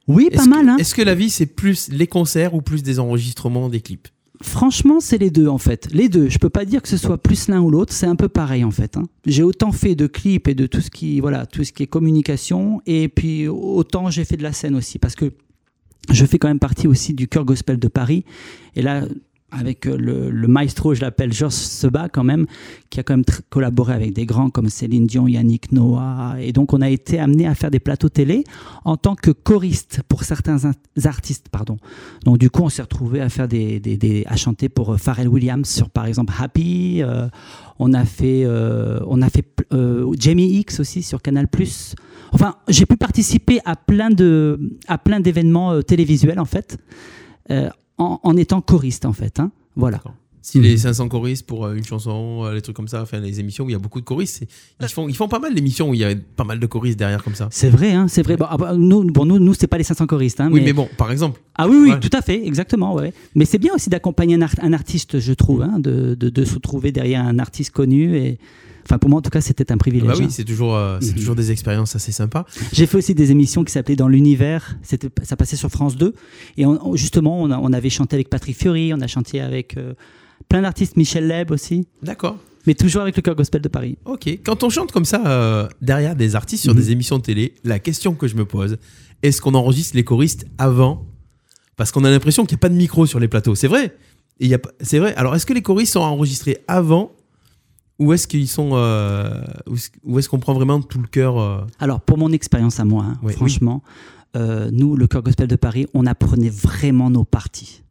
Oui, 0.09 0.29
pas 0.35 0.47
mal, 0.47 0.65
que, 0.67 0.71
hein 0.71 0.77
Est-ce 0.79 0.95
que 0.95 1.03
la 1.03 1.15
vie, 1.15 1.31
c'est 1.31 1.47
plus 1.47 1.89
les 1.91 2.07
concerts 2.07 2.55
ou 2.55 2.63
plus 2.63 2.83
des 2.83 2.99
enregistrements 2.99 3.69
des 3.69 3.81
clips 3.81 4.09
Franchement, 4.43 4.99
c'est 5.01 5.17
les 5.19 5.31
deux 5.31 5.47
en 5.47 5.59
fait. 5.59 5.89
Les 5.93 6.09
deux. 6.09 6.29
Je 6.29 6.39
peux 6.39 6.51
pas 6.51 6.65
dire 6.65 6.83
que 6.83 6.89
ce 6.89 6.97
soit 6.97 7.19
plus 7.19 7.49
l'un 7.49 7.61
ou 7.61 7.71
l'autre. 7.71 7.93
C'est 7.93 8.07
un 8.07 8.17
peu 8.17 8.29
pareil 8.29 8.65
en 8.65 8.71
fait. 8.73 8.97
hein. 8.97 9.05
J'ai 9.27 9.43
autant 9.45 9.71
fait 9.73 9.95
de 9.95 10.07
clips 10.07 10.49
et 10.49 10.55
de 10.55 10.67
tout 10.67 10.81
ce 10.81 10.91
qui, 10.91 11.21
voilà, 11.21 11.47
tout 11.47 11.63
ce 11.65 11.73
qui 11.73 11.85
est 11.85 11.87
communication, 11.87 12.83
et 12.85 13.09
puis 13.09 13.47
autant 13.49 14.11
j'ai 14.11 14.25
fait 14.25 14.37
de 14.37 14.43
la 14.43 14.53
scène 14.53 14.75
aussi, 14.75 14.99
parce 14.99 15.15
que 15.15 15.33
je 16.11 16.27
fais 16.27 16.39
quand 16.39 16.49
même 16.49 16.59
partie 16.59 16.87
aussi 16.89 17.15
du 17.15 17.29
chœur 17.29 17.45
gospel 17.45 17.79
de 17.79 17.89
Paris. 17.89 18.25
Et 18.75 18.83
là, 18.83 19.05
avec 19.59 19.87
euh, 19.87 19.97
le, 19.97 20.49
maestro, 20.49 20.95
je 20.95 21.01
l'appelle 21.01 21.33
Georges 21.33 21.53
Seba 21.55 22.09
quand 22.09 22.25
même, 22.25 22.47
qui 22.91 23.01
a 23.01 23.03
quand 23.03 23.15
même 23.15 23.25
collaboré 23.51 23.95
avec 23.95 24.13
des 24.13 24.27
grands 24.27 24.51
comme 24.51 24.69
Céline 24.69 25.07
Dion, 25.07 25.27
Yannick 25.27 25.73
Noah. 25.73 26.37
Et 26.41 26.53
donc, 26.53 26.73
on 26.73 26.81
a 26.81 26.91
été 26.91 27.19
amené 27.19 27.47
à 27.47 27.55
faire 27.55 27.71
des 27.71 27.81
plateaux 27.81 28.09
télé 28.09 28.45
en 28.85 28.97
tant 28.97 29.15
que 29.15 29.31
choriste 29.31 30.03
pour 30.09 30.25
certains 30.25 30.65
in- 30.65 31.07
artistes, 31.09 31.49
pardon. 31.51 31.77
Donc 32.25 32.39
du 32.39 32.51
coup, 32.51 32.63
on 32.63 32.69
s'est 32.69 32.83
retrouvé 32.83 33.21
à 33.21 33.29
faire 33.29 33.49
des, 33.49 34.25
à 34.27 34.37
chanter 34.37 34.69
pour 34.69 34.95
euh, 34.95 34.97
Pharrell 34.97 35.29
Williams 35.29 35.69
sur 35.69 35.91
par 35.91 36.07
exemple 36.07 36.33
Happy. 36.39 37.03
euh, 37.03 37.29
on 37.79 37.93
a 37.93 38.05
fait, 38.05 38.47
on 38.47 39.21
a 39.21 39.29
fait 39.29 39.45
Jamie 40.17 40.59
X 40.59 40.79
aussi 40.79 41.03
sur 41.03 41.21
Canal+. 41.21 41.49
Enfin, 42.33 42.55
j'ai 42.69 42.87
pu 42.87 42.97
participer 42.97 43.59
à 43.65 43.75
plein 43.75 44.11
de, 44.11 44.79
à 44.87 44.99
d'événements 45.21 45.83
télévisuels 45.83 46.39
en 46.39 46.45
fait, 46.45 46.79
en, 47.99 48.21
en 48.23 48.37
étant 48.37 48.61
choriste 48.61 49.05
en 49.07 49.13
fait. 49.13 49.41
hein. 49.41 49.51
Voilà. 49.77 50.01
Si 50.47 50.61
les 50.61 50.73
Mhm. 50.73 50.77
500 50.77 51.09
choristes 51.09 51.47
pour 51.47 51.65
euh, 51.65 51.75
une 51.75 51.85
chanson, 51.85 52.43
euh, 52.45 52.53
les 52.53 52.61
trucs 52.61 52.77
comme 52.77 52.87
ça, 52.87 53.01
enfin 53.01 53.19
les 53.19 53.41
émissions 53.41 53.65
où 53.65 53.71
il 53.71 53.73
y 53.73 53.77
a 53.77 53.79
beaucoup 53.79 53.99
de 54.01 54.05
choristes, 54.05 54.45
ils 54.79 54.89
font, 54.89 55.09
ils 55.09 55.17
font 55.17 55.27
pas 55.27 55.39
mal 55.39 55.55
d'émissions 55.55 55.89
où 55.89 55.95
il 55.95 56.01
y 56.01 56.05
a 56.05 56.13
pas 56.37 56.45
mal 56.45 56.61
de 56.61 56.67
choristes 56.67 56.99
derrière 56.99 57.25
comme 57.25 57.35
ça. 57.35 57.49
C'est 57.51 57.71
vrai, 57.71 57.93
hein, 57.93 58.09
c'est 58.09 58.21
vrai. 58.23 58.37
Bon, 58.37 58.45
ah 58.51 58.59
bah, 58.59 58.75
nous, 58.77 59.05
bon, 59.05 59.25
nous, 59.25 59.39
nous 59.39 59.55
c'est 59.55 59.67
pas 59.69 59.79
les 59.79 59.85
500 59.85 60.07
choristes. 60.07 60.43
Hein, 60.43 60.51
Oui, 60.53 60.61
mais 60.63 60.75
bon, 60.75 60.87
par 60.99 61.11
exemple. 61.11 61.41
Ah 61.55 61.67
oui, 61.67 61.77
oui, 61.81 61.91
Ouais. 61.93 62.01
tout 62.01 62.11
à 62.13 62.21
fait, 62.21 62.47
exactement. 62.47 62.95
Ouais. 62.95 63.15
Mais 63.35 63.47
c'est 63.47 63.57
bien 63.59 63.73
aussi 63.75 63.89
d'accompagner 63.89 64.35
un, 64.35 64.43
art- 64.43 64.55
un 64.61 64.75
artiste, 64.75 65.19
je 65.19 65.33
trouve, 65.33 65.63
hein, 65.63 65.79
de, 65.79 66.15
de, 66.15 66.29
de 66.29 66.45
se 66.45 66.59
trouver 66.59 66.93
derrière 66.93 67.25
un 67.25 67.39
artiste 67.39 67.71
connu. 67.71 68.15
Et... 68.19 68.39
Enfin, 68.87 68.99
pour 68.99 69.09
moi, 69.11 69.19
en 69.19 69.23
tout 69.23 69.31
cas, 69.31 69.41
c'était 69.41 69.71
un 69.73 69.77
privilège. 69.79 70.09
Bah 70.09 70.15
oui, 70.19 70.25
hein. 70.25 70.29
c'est 70.31 70.45
toujours, 70.45 70.75
euh, 70.77 70.99
c'est 71.01 71.11
Mhm. 71.13 71.19
toujours 71.19 71.35
des 71.35 71.51
expériences 71.51 71.97
assez 71.97 72.13
sympas. 72.13 72.45
J'ai 72.73 72.87
fait 72.87 72.99
aussi 72.99 73.15
des 73.15 73.31
émissions 73.31 73.65
qui 73.65 73.73
s'appelaient 73.73 73.97
Dans 73.97 74.09
l'univers. 74.09 74.77
C'était, 74.83 75.09
ça 75.23 75.37
passait 75.37 75.57
sur 75.57 75.71
France 75.71 75.97
2. 75.97 76.15
Et 76.57 76.67
on- 76.67 76.95
justement, 76.97 77.41
on, 77.43 77.51
a- 77.51 77.59
on 77.59 77.73
avait 77.73 77.91
chanté 77.91 78.15
avec 78.17 78.29
Patrick 78.29 78.57
Fiori, 78.57 78.93
on 78.95 79.01
a 79.01 79.07
chanté 79.07 79.41
avec 79.41 79.77
euh, 79.77 79.95
plein 80.49 80.63
d'artistes, 80.63 80.97
Michel 80.97 81.27
Leb 81.29 81.51
aussi, 81.51 81.87
D'accord. 82.03 82.37
mais 82.67 82.75
toujours 82.75 83.03
avec 83.03 83.17
le 83.17 83.23
Chœur 83.23 83.35
Gospel 83.37 83.63
de 83.63 83.69
Paris. 83.69 83.97
Ok. 84.05 84.27
Quand 84.45 84.63
on 84.65 84.69
chante 84.71 84.93
comme 84.93 85.05
ça 85.05 85.23
euh, 85.27 85.69
derrière 85.81 86.17
des 86.17 86.35
artistes 86.37 86.63
sur 86.65 86.75
Mhm. 86.75 86.81
des 86.81 86.91
émissions 86.93 87.19
de 87.19 87.23
télé, 87.23 87.55
la 87.65 87.79
question 87.79 88.15
que 88.15 88.27
je 88.29 88.37
me 88.37 88.45
pose, 88.45 88.77
est-ce 89.23 89.41
qu'on 89.41 89.55
enregistre 89.55 89.97
les 89.97 90.05
choristes 90.05 90.45
avant? 90.59 91.07
Parce 91.77 91.91
qu'on 91.93 92.05
a 92.05 92.11
l'impression 92.11 92.45
qu'il 92.45 92.57
n'y 92.57 92.61
a 92.61 92.63
pas 92.63 92.69
de 92.69 92.75
micro 92.77 93.07
sur 93.07 93.19
les 93.21 93.29
plateaux. 93.29 93.55
C'est 93.55 93.69
vrai. 93.69 93.97
Et 94.41 94.45
il 94.47 94.49
y 94.49 94.55
a 94.55 94.59
pas- 94.59 94.73
C'est 94.81 94.99
vrai. 94.99 95.15
Alors, 95.15 95.35
est-ce 95.35 95.47
que 95.47 95.53
les 95.55 95.63
choristes 95.63 95.93
sont 95.95 96.01
enregistrés 96.01 96.59
avant 96.69 97.13
ou 97.99 98.13
est-ce 98.13 98.27
qu'ils 98.27 98.49
sont 98.49 98.71
euh, 98.73 99.43
ou 100.05 100.19
est-ce- 100.19 100.29
qu'on 100.29 100.39
prend 100.41 100.55
vraiment 100.55 100.81
tout 100.81 101.01
le 101.01 101.07
cœur 101.07 101.39
euh, 101.39 101.61
Alors, 101.79 102.01
pour 102.01 102.19
mon 102.19 102.33
expérience 102.33 102.81
à 102.81 102.85
moi, 102.85 103.05
hein, 103.05 103.19
Oui, 103.23 103.33
franchement, 103.33 103.83
euh, 104.37 104.71
nous, 104.73 104.97
le 104.97 105.07
Chœur 105.07 105.23
Gospel 105.23 105.47
de 105.49 105.57
Paris, 105.57 105.87
on 105.95 106.07
apprenait 106.07 106.51
vraiment 106.51 107.09
nos 107.11 107.25
parties. 107.25 107.83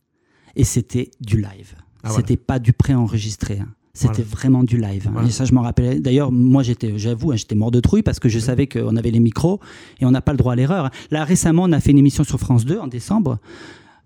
Et 0.56 0.64
c'était 0.66 1.10
du 1.22 1.38
live. 1.38 1.76
Ah, 2.04 2.10
voilà. 2.10 2.16
c'était 2.18 2.36
pas 2.38 2.60
du 2.60 2.74
pré-enregistré. 2.74 3.60
hein. 3.60 3.70
C'était 3.96 4.24
Voilà. 4.24 4.30
vraiment 4.32 4.64
du 4.64 4.78
live. 4.78 5.06
hein. 5.08 5.12
Voilà. 5.14 5.28
Et 5.28 5.32
ça, 5.32 5.46
je 5.46 5.54
m'en 5.54 5.62
rappelais. 5.62 6.00
D'ailleurs, 6.00 6.32
moi, 6.32 6.64
j'étais, 6.64 6.98
j'avoue, 6.98 7.32
hein, 7.32 7.36
j'étais 7.38 7.56
mort 7.56 7.72
de 7.72 7.80
trouille 7.80 8.02
parce 8.04 8.20
que 8.20 8.28
je 8.28 8.40
savais 8.40 8.68
qu'on 8.68 8.96
avait 8.98 9.12
les 9.12 9.20
micros 9.20 9.60
et 10.02 10.06
on 10.06 10.12
n'a 10.12 10.22
pas 10.22 10.32
le 10.34 10.38
droit 10.38 10.54
à 10.54 10.56
l'erreur. 10.56 10.90
Là, 11.12 11.24
récemment, 11.24 11.64
on 11.64 11.72
a 11.72 11.80
fait 11.80 11.92
une 11.92 12.00
émission 12.00 12.24
sur 12.24 12.40
France 12.40 12.66
2 12.66 12.78
en 12.80 12.88
décembre. 12.88 13.38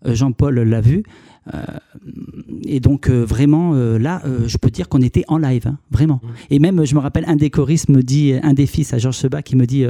Euh, 0.06 0.14
Jean-Paul 0.14 0.60
l'a 0.60 0.82
vu. 0.82 1.04
Euh, 1.54 1.64
et 2.68 2.80
donc, 2.80 3.10
euh, 3.10 3.24
vraiment, 3.24 3.74
euh, 3.74 3.98
là, 3.98 4.22
euh, 4.26 4.48
je 4.48 4.58
peux 4.58 4.70
dire 4.70 4.88
qu'on 4.90 5.02
était 5.02 5.24
en 5.28 5.38
live, 5.38 5.64
hein, 5.68 5.78
vraiment. 5.92 6.20
Mmh. 6.24 6.28
Et 6.52 6.60
même, 6.60 6.86
je 6.86 6.96
me 6.96 7.00
rappelle, 7.00 7.26
un 7.28 7.36
des 7.36 7.50
choristes 7.50 7.90
me 7.90 8.02
dit, 8.04 8.34
un 8.42 8.54
des 8.54 8.66
fils 8.68 8.94
à 8.94 8.98
Georges 8.98 9.18
Seba 9.18 9.42
qui 9.42 9.56
me 9.56 9.66
dit 9.66 9.86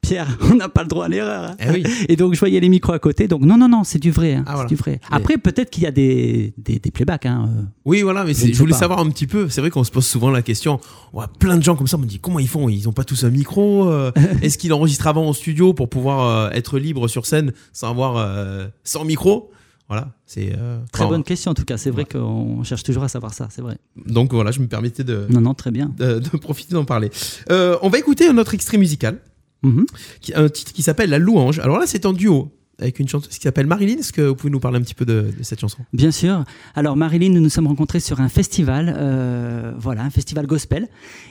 Pierre, 0.00 0.26
on 0.50 0.56
n'a 0.56 0.68
pas 0.68 0.82
le 0.82 0.88
droit 0.88 1.04
à 1.04 1.08
l'erreur. 1.08 1.44
hein. 1.44 1.56
Eh 1.60 1.70
oui. 1.70 1.84
Et 2.08 2.16
donc, 2.16 2.34
je 2.34 2.40
voyais 2.40 2.58
les 2.58 2.68
micros 2.68 2.92
à 2.92 2.98
côté. 2.98 3.28
Donc, 3.28 3.42
non, 3.42 3.56
non, 3.56 3.68
non, 3.68 3.84
c'est 3.84 4.00
du 4.00 4.10
vrai. 4.10 4.34
hein, 4.34 4.44
Ah, 4.46 4.54
voilà. 4.54 4.68
du 4.68 4.74
vrai. 4.74 5.00
Après, 5.12 5.38
peut-être 5.38 5.70
qu'il 5.70 5.84
y 5.84 5.86
a 5.86 5.92
des, 5.92 6.54
des, 6.58 6.80
des 6.80 6.90
playbacks. 6.90 7.26
Hein. 7.26 7.48
euh. 7.56 7.62
Oui, 7.84 8.02
voilà, 8.02 8.24
mais 8.24 8.34
Je 8.34 8.52
voulais 8.58 8.72
pas. 8.72 8.78
savoir 8.78 8.98
un 8.98 9.08
petit 9.10 9.28
peu. 9.28 9.48
C'est 9.48 9.60
vrai 9.60 9.70
qu'on 9.70 9.84
se 9.84 9.92
pose 9.92 10.04
souvent 10.04 10.30
la 10.30 10.42
question. 10.42 10.80
On 11.12 11.18
voit 11.18 11.28
plein 11.28 11.56
de 11.56 11.62
gens 11.62 11.76
comme 11.76 11.86
ça, 11.86 11.96
on 11.96 12.00
me 12.00 12.06
dit 12.06 12.18
comment 12.18 12.40
ils 12.40 12.48
font? 12.48 12.68
Ils 12.68 12.84
n'ont 12.84 12.92
pas 12.92 13.04
tous 13.04 13.22
un 13.24 13.30
micro 13.30 13.88
euh, 13.88 14.10
Est-ce 14.42 14.58
qu'ils 14.58 14.72
enregistrent 14.72 15.06
avant 15.06 15.28
au 15.28 15.34
studio 15.34 15.72
pour 15.72 15.88
pouvoir 15.88 16.26
euh, 16.26 16.50
être 16.50 16.80
libre 16.80 17.06
sur 17.06 17.24
scène 17.26 17.52
sans 17.72 17.90
avoir 17.90 18.70
sans 18.82 19.04
micro? 19.04 19.50
Voilà, 19.92 20.08
c'est 20.24 20.54
euh, 20.56 20.78
Très 20.90 21.06
bonne 21.06 21.22
question, 21.22 21.50
en 21.50 21.54
tout 21.54 21.66
cas. 21.66 21.76
C'est 21.76 21.90
vrai 21.90 22.06
qu'on 22.06 22.64
cherche 22.64 22.82
toujours 22.82 23.02
à 23.02 23.08
savoir 23.08 23.34
ça. 23.34 23.48
C'est 23.50 23.60
vrai. 23.60 23.76
Donc 24.06 24.32
voilà, 24.32 24.50
je 24.50 24.60
me 24.60 24.66
permettais 24.66 25.04
de, 25.04 25.26
Non, 25.28 25.42
non, 25.42 25.52
très 25.52 25.70
bien. 25.70 25.92
de, 25.98 26.18
de 26.18 26.36
profiter 26.38 26.72
d'en 26.72 26.86
parler. 26.86 27.10
Euh, 27.50 27.76
on 27.82 27.90
va 27.90 27.98
écouter 27.98 28.26
un 28.26 28.38
autre 28.38 28.54
extrait 28.54 28.78
musical, 28.78 29.18
Mhm. 29.62 29.84
qui, 30.22 30.34
un 30.34 30.48
titre 30.48 30.72
qui 30.72 30.80
s'appelle 30.82 31.10
La 31.10 31.18
Louange. 31.18 31.58
Alors 31.58 31.78
là, 31.78 31.86
c'est 31.86 32.06
en 32.06 32.14
duo 32.14 32.50
avec 32.82 32.98
une 32.98 33.08
chanteuse 33.08 33.36
qui 33.38 33.42
s'appelle 33.42 33.66
Marilyn. 33.66 33.98
Est-ce 33.98 34.12
que 34.12 34.22
vous 34.22 34.34
pouvez 34.34 34.50
nous 34.50 34.60
parler 34.60 34.78
un 34.78 34.82
petit 34.82 34.94
peu 34.94 35.04
de, 35.04 35.32
cette 35.42 35.60
chanson? 35.60 35.78
Bien 35.92 36.10
sûr. 36.10 36.44
Alors 36.74 36.96
Marilyn, 36.96 37.30
nous 37.30 37.40
nous 37.40 37.48
sommes 37.48 37.66
rencontrés 37.66 38.00
sur 38.00 38.20
un 38.20 38.28
festival, 38.28 38.94
euh, 38.96 39.72
voilà, 39.78 40.02
un 40.02 40.10
festival 40.10 40.46
gospel. 40.46 40.88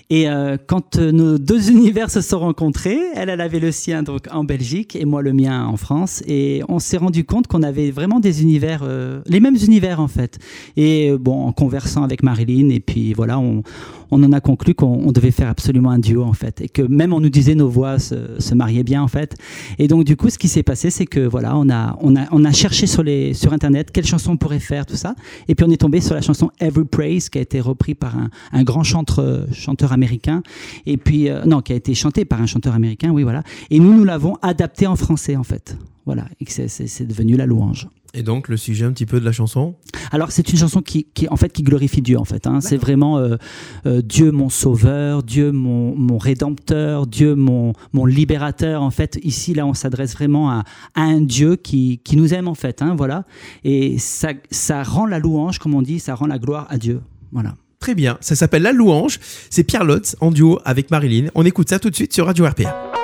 Et 0.10 0.30
euh, 0.30 0.58
quand 0.66 0.98
euh, 0.98 1.12
nos 1.12 1.38
deux 1.38 1.70
univers 1.72 2.10
se 2.10 2.22
sont 2.22 2.40
rencontrés, 2.40 3.00
elle, 3.16 3.30
elle 3.30 3.42
avait 3.42 3.60
le 3.60 3.72
sien 3.72 4.04
donc 4.04 4.28
en 4.32 4.44
Belgique 4.44 4.96
et 4.96 5.06
moi 5.06 5.22
le 5.22 5.34
mien 5.34 5.66
en 5.66 5.78
France. 5.78 6.24
Et 6.28 6.64
on 6.70 6.80
s'est 6.80 6.98
rendu 6.98 7.26
compte 7.26 7.48
qu'on 7.48 7.64
avait 7.64 7.92
vraiment 7.92 8.20
des 8.20 8.42
univers, 8.42 8.88
les 9.26 9.40
mêmes 9.40 9.58
univers 9.64 10.00
en 10.00 10.08
fait. 10.08 10.40
Et 10.78 11.16
bon, 11.18 11.46
en 11.46 11.52
conversant 11.52 12.04
avec 12.04 12.24
Marilyn, 12.24 12.70
et 12.70 12.80
puis 12.80 13.14
voilà, 13.14 13.40
on 13.40 13.64
en 14.12 14.32
a 14.32 14.42
conclu 14.42 14.74
qu'on 14.74 15.02
on 15.08 15.12
devait 15.12 15.32
faire 15.32 15.50
absolument 15.50 15.92
un 15.92 16.00
duo 16.00 16.24
en 16.24 16.34
fait, 16.34 16.62
et 16.62 16.70
que 16.70 16.82
même 16.82 17.14
on 17.14 17.20
nous 17.20 17.30
disait 17.30 17.56
nos 17.56 17.70
voix 17.70 18.00
se, 18.00 18.40
se 18.40 18.54
mariaient 18.56 18.84
bien 18.84 19.02
en 19.02 19.08
fait. 19.08 19.36
Et 19.80 19.88
donc 19.88 20.04
du 20.04 20.16
coup, 20.16 20.30
ce 20.30 20.38
qui 20.38 20.48
s'est 20.48 20.64
passé, 20.64 20.90
c'est 20.90 21.06
que 21.06 21.20
voilà, 21.22 21.58
on 21.58 21.70
a, 21.70 21.98
on 22.02 22.16
a, 22.16 22.28
on 22.32 22.44
a 22.46 22.52
cherché 22.52 22.88
sur 22.88 23.04
les, 23.04 23.34
sur 23.34 23.54
internet 23.54 23.92
quelle 23.92 24.06
chanson 24.06 24.32
on 24.32 24.38
pourrait 24.38 24.60
faire 24.60 24.86
tout 24.86 24.96
ça, 24.96 25.16
et 25.48 25.56
puis 25.56 25.66
on 25.68 25.72
est 25.72 25.78
tombé 25.78 26.02
sur 26.02 26.16
la 26.16 26.22
chanson 26.22 26.52
Every 26.60 26.86
Praise 26.86 27.30
qui 27.30 27.38
a 27.38 27.42
été 27.42 27.60
repris 27.60 27.96
par 27.96 28.18
un, 28.18 28.30
un 28.52 28.64
grand 28.64 28.84
chanteur, 28.84 29.48
chanteur 29.54 29.92
américain, 29.92 30.44
et 30.86 30.98
puis 30.98 31.30
euh, 31.30 31.46
non, 31.46 31.62
qui 31.62 31.74
a 31.74 31.76
été 31.76 31.94
chanté 31.94 32.26
par 32.26 32.42
un 32.42 32.46
chanteur 32.46 32.74
américain, 32.74 33.12
oui 33.12 33.24
voilà. 33.24 33.44
Et 33.70 33.80
nous, 33.80 33.94
nous 33.94 34.04
l'avons 34.04 34.36
adapté 34.42 34.88
en 34.88 34.96
français 34.96 35.36
en 35.36 35.44
fait, 35.44 35.78
voilà, 36.06 36.26
et 36.40 36.46
c'est 36.48 37.08
devenu 37.08 37.38
la 37.38 37.46
louange. 37.46 37.88
Et 38.14 38.24
donc 38.24 38.50
le 38.50 38.58
sujet 38.58 38.84
un 38.86 38.92
petit 38.92 39.06
peu 39.06 39.20
de 39.22 39.26
la 39.26 39.32
chanson 39.32 39.76
Alors 40.12 40.32
c'est 40.32 40.52
une 40.52 40.58
chanson 40.58 40.82
qui, 40.82 41.06
qui 41.14 41.30
en 41.30 41.38
fait 41.38 41.50
qui 41.54 41.64
glorifie 41.64 42.02
Dieu 42.02 42.18
en 42.20 42.26
fait. 42.26 42.46
hein. 42.46 42.60
C'est 42.60 42.76
vraiment 42.78 43.18
euh, 43.20 43.38
euh, 43.86 44.02
Dieu 44.02 44.32
mon 44.32 44.50
sauveur, 44.50 45.24
Dieu 45.24 45.52
mon, 45.54 45.96
mon 45.96 46.18
rédempteur, 46.18 47.08
Dieu 47.08 47.36
mon, 47.36 47.72
mon 47.94 48.06
libérateur 48.06 48.82
en 48.82 48.92
fait. 48.92 49.18
Ici 49.24 49.54
là 49.54 49.66
on 49.66 49.74
s'adresse 49.74 50.14
vraiment 50.14 50.50
à, 50.52 50.64
à 50.96 51.02
un 51.04 51.22
Dieu 51.22 51.56
qui, 51.56 52.02
qui 52.04 52.18
nous 52.18 52.34
aime 52.34 52.48
en 52.50 52.56
fait. 52.56 52.82
hein, 52.82 52.96
voilà. 52.98 53.24
Et 53.64 53.98
ça, 53.98 54.30
ça 54.52 54.84
rend 54.84 55.06
la 55.06 55.20
louange 55.20 55.60
comme 55.60 55.74
on 55.74 55.82
dit, 55.82 56.00
ça 56.00 56.14
rend 56.16 56.28
la 56.28 56.38
gloire 56.38 56.68
à 56.70 56.78
Dieu. 56.78 57.02
Voilà. 57.32 57.56
Très 57.80 57.96
bien, 57.96 58.18
ça 58.22 58.36
s'appelle 58.36 58.62
La 58.62 58.74
Louange. 58.74 59.20
C'est 59.50 59.64
Pierre 59.64 59.84
Lotz 59.86 60.16
en 60.20 60.30
duo 60.30 60.60
avec 60.66 60.92
Marilyn. 60.92 61.30
On 61.34 61.44
écoute 61.46 61.70
ça 61.70 61.80
tout 61.80 61.90
de 61.90 61.96
suite 61.96 62.14
sur 62.14 62.28
Radio 62.28 62.46
RPA. 62.46 63.01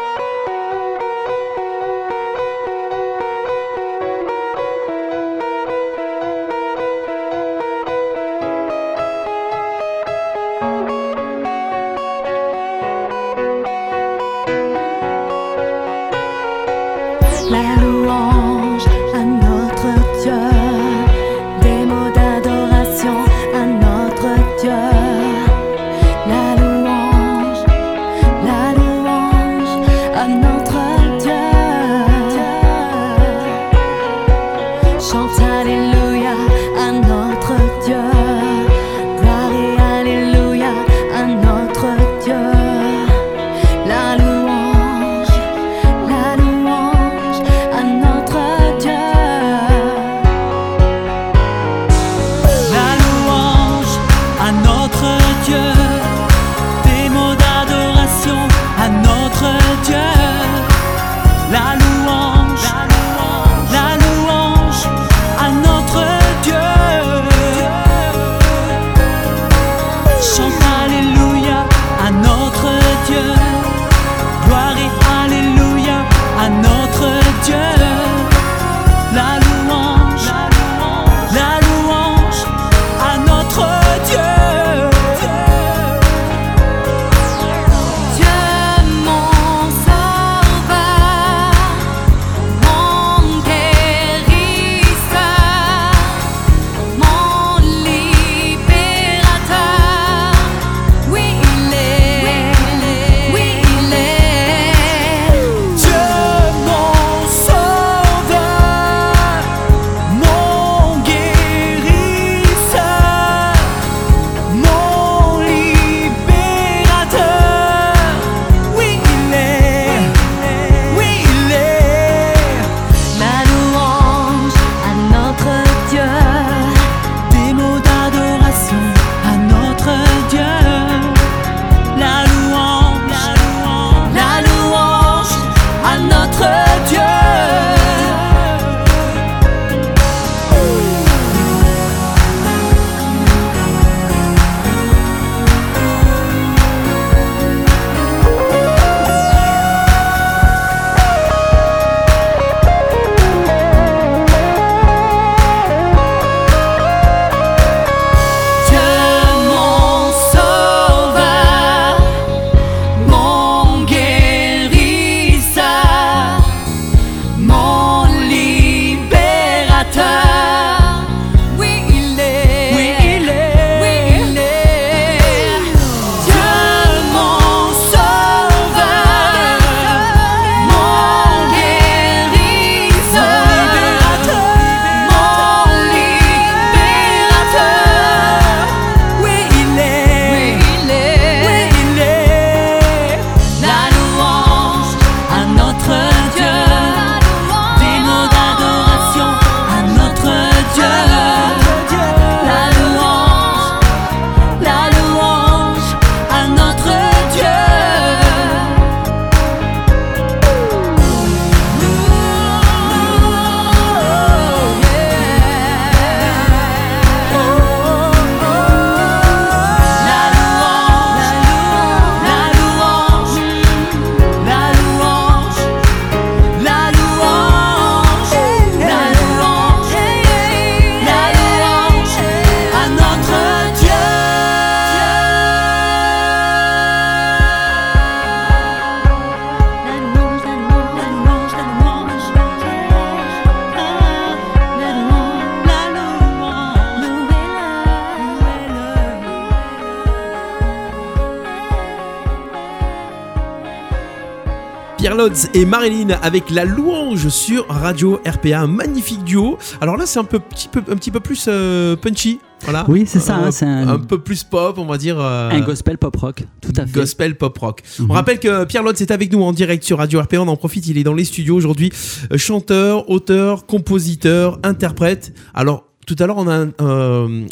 Et 255.53 255.65
Marilyn 255.65 256.09
avec 256.21 256.49
la 256.49 256.63
louange 256.65 257.27
sur 257.29 257.65
Radio 257.67 258.19
RPA. 258.25 258.61
Un 258.61 258.67
magnifique 258.67 259.23
duo. 259.23 259.57
Alors 259.81 259.97
là, 259.97 260.05
c'est 260.05 260.19
un, 260.19 260.23
peu, 260.23 260.39
petit 260.39 260.67
peu, 260.67 260.79
un 260.89 260.95
petit 260.95 261.11
peu 261.11 261.19
plus 261.19 261.45
euh, 261.47 261.95
punchy. 261.95 262.39
Voilà. 262.63 262.85
Oui, 262.87 263.03
c'est 263.05 263.19
ça, 263.19 263.37
Euh, 263.37 263.45
hein, 263.47 263.51
c'est 263.51 263.65
un- 263.65 263.87
un 263.87 263.99
peu 263.99 264.19
plus 264.19 264.43
pop, 264.43 264.77
on 264.77 264.85
va 264.85 264.97
dire. 264.97 265.17
euh, 265.19 265.49
Un 265.51 265.59
gospel 265.61 265.97
pop 265.97 266.15
rock, 266.15 266.43
tout 266.61 266.73
à 266.77 266.85
fait. 266.85 266.91
Gospel 266.91 267.35
pop 267.35 267.57
rock. 267.57 267.81
Mhm. 267.99 268.07
On 268.09 268.13
rappelle 268.13 268.39
que 268.39 268.63
Pierre 268.65 268.83
Lotz 268.83 269.01
est 269.01 269.11
avec 269.11 269.31
nous 269.31 269.41
en 269.43 269.53
direct 269.53 269.83
sur 269.83 269.97
Radio 269.97 270.21
RPA. 270.21 270.41
On 270.41 270.47
en 270.47 270.55
profite, 270.57 270.87
il 270.87 270.97
est 270.97 271.03
dans 271.03 271.13
les 271.13 271.25
studios 271.25 271.55
aujourd'hui. 271.55 271.91
Chanteur, 272.35 273.09
auteur, 273.09 273.65
compositeur, 273.65 274.59
interprète. 274.63 275.33
Alors, 275.53 275.85
tout 276.05 276.15
à 276.19 276.25
l'heure, 276.25 276.37
on 276.37 276.47
a, 276.47 276.65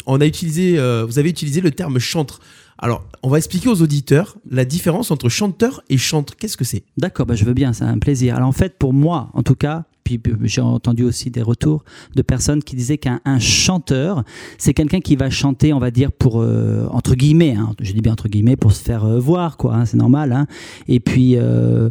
on 0.06 0.20
a 0.20 0.26
utilisé, 0.26 0.78
vous 1.06 1.18
avez 1.18 1.28
utilisé 1.30 1.60
le 1.60 1.70
terme 1.72 1.98
chantre. 1.98 2.40
Alors, 2.78 3.04
on 3.22 3.28
va 3.28 3.38
expliquer 3.38 3.68
aux 3.68 3.80
auditeurs 3.80 4.36
la 4.50 4.64
différence 4.64 5.10
entre 5.10 5.28
chanteur 5.28 5.82
et 5.88 5.96
chantre. 5.96 6.36
Qu'est-ce 6.36 6.56
que 6.56 6.64
c'est? 6.64 6.84
D'accord, 6.96 7.26
bah, 7.26 7.34
je 7.34 7.44
veux 7.44 7.54
bien, 7.54 7.72
c'est 7.72 7.84
un 7.84 7.98
plaisir. 7.98 8.36
Alors 8.36 8.48
en 8.48 8.52
fait, 8.52 8.78
pour 8.78 8.92
moi, 8.92 9.30
en 9.32 9.42
tout 9.42 9.54
cas, 9.54 9.84
puis 10.06 10.20
j'ai 10.44 10.60
entendu 10.60 11.02
aussi 11.02 11.30
des 11.30 11.42
retours 11.42 11.84
de 12.14 12.22
personnes 12.22 12.62
qui 12.62 12.76
disaient 12.76 12.98
qu'un 12.98 13.20
un 13.24 13.40
chanteur, 13.40 14.22
c'est 14.56 14.72
quelqu'un 14.72 15.00
qui 15.00 15.16
va 15.16 15.30
chanter, 15.30 15.72
on 15.72 15.80
va 15.80 15.90
dire, 15.90 16.12
pour, 16.12 16.40
euh, 16.40 16.86
entre 16.92 17.14
guillemets, 17.16 17.56
hein, 17.56 17.74
je 17.80 17.92
dis 17.92 18.00
bien 18.00 18.12
entre 18.12 18.28
guillemets, 18.28 18.56
pour 18.56 18.72
se 18.72 18.82
faire 18.82 19.04
euh, 19.04 19.18
voir, 19.18 19.56
quoi, 19.56 19.74
hein, 19.74 19.84
c'est 19.84 19.96
normal. 19.96 20.32
hein. 20.32 20.46
Et 20.86 21.00
puis, 21.00 21.34
euh, 21.36 21.90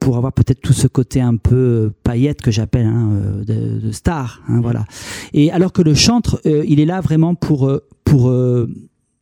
pour 0.00 0.16
avoir 0.16 0.32
peut-être 0.32 0.60
tout 0.60 0.72
ce 0.72 0.88
côté 0.88 1.20
un 1.20 1.36
peu 1.36 1.92
paillette 2.02 2.40
que 2.40 2.50
j'appelle 2.50 2.90
de, 3.46 3.92
star, 3.92 4.40
voilà. 4.48 4.84
Et 5.32 5.52
alors 5.52 5.72
que 5.72 5.82
le 5.82 5.94
chantre, 5.94 6.40
il 6.44 6.80
est 6.80 6.86
là 6.86 7.00
vraiment 7.00 7.34
pour... 7.34 7.70
pour 8.04 8.32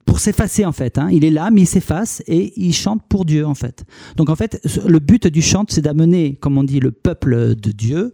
pour 0.07 0.19
s'effacer 0.19 0.65
en 0.65 0.73
fait. 0.73 0.99
hein. 0.99 1.09
Il 1.13 1.25
est 1.25 1.31
là, 1.31 1.51
mais 1.51 1.63
il 1.63 1.67
s'efface 1.67 2.23
et 2.27 2.53
il 2.57 2.73
chante 2.75 3.03
pour 3.09 3.25
Dieu 3.25 3.47
en 3.47 3.55
fait. 3.55 3.85
Donc 4.17 4.29
en 4.29 4.37
fait, 4.37 4.61
le 4.87 4.99
but 4.99 5.27
du 5.27 5.43
chant, 5.43 5.65
c'est 5.69 5.83
d'amener, 5.83 6.37
comme 6.41 6.59
on 6.59 6.65
dit, 6.65 6.81
le 6.81 6.91
peuple 6.91 7.55
de 7.55 7.71
Dieu 7.73 8.13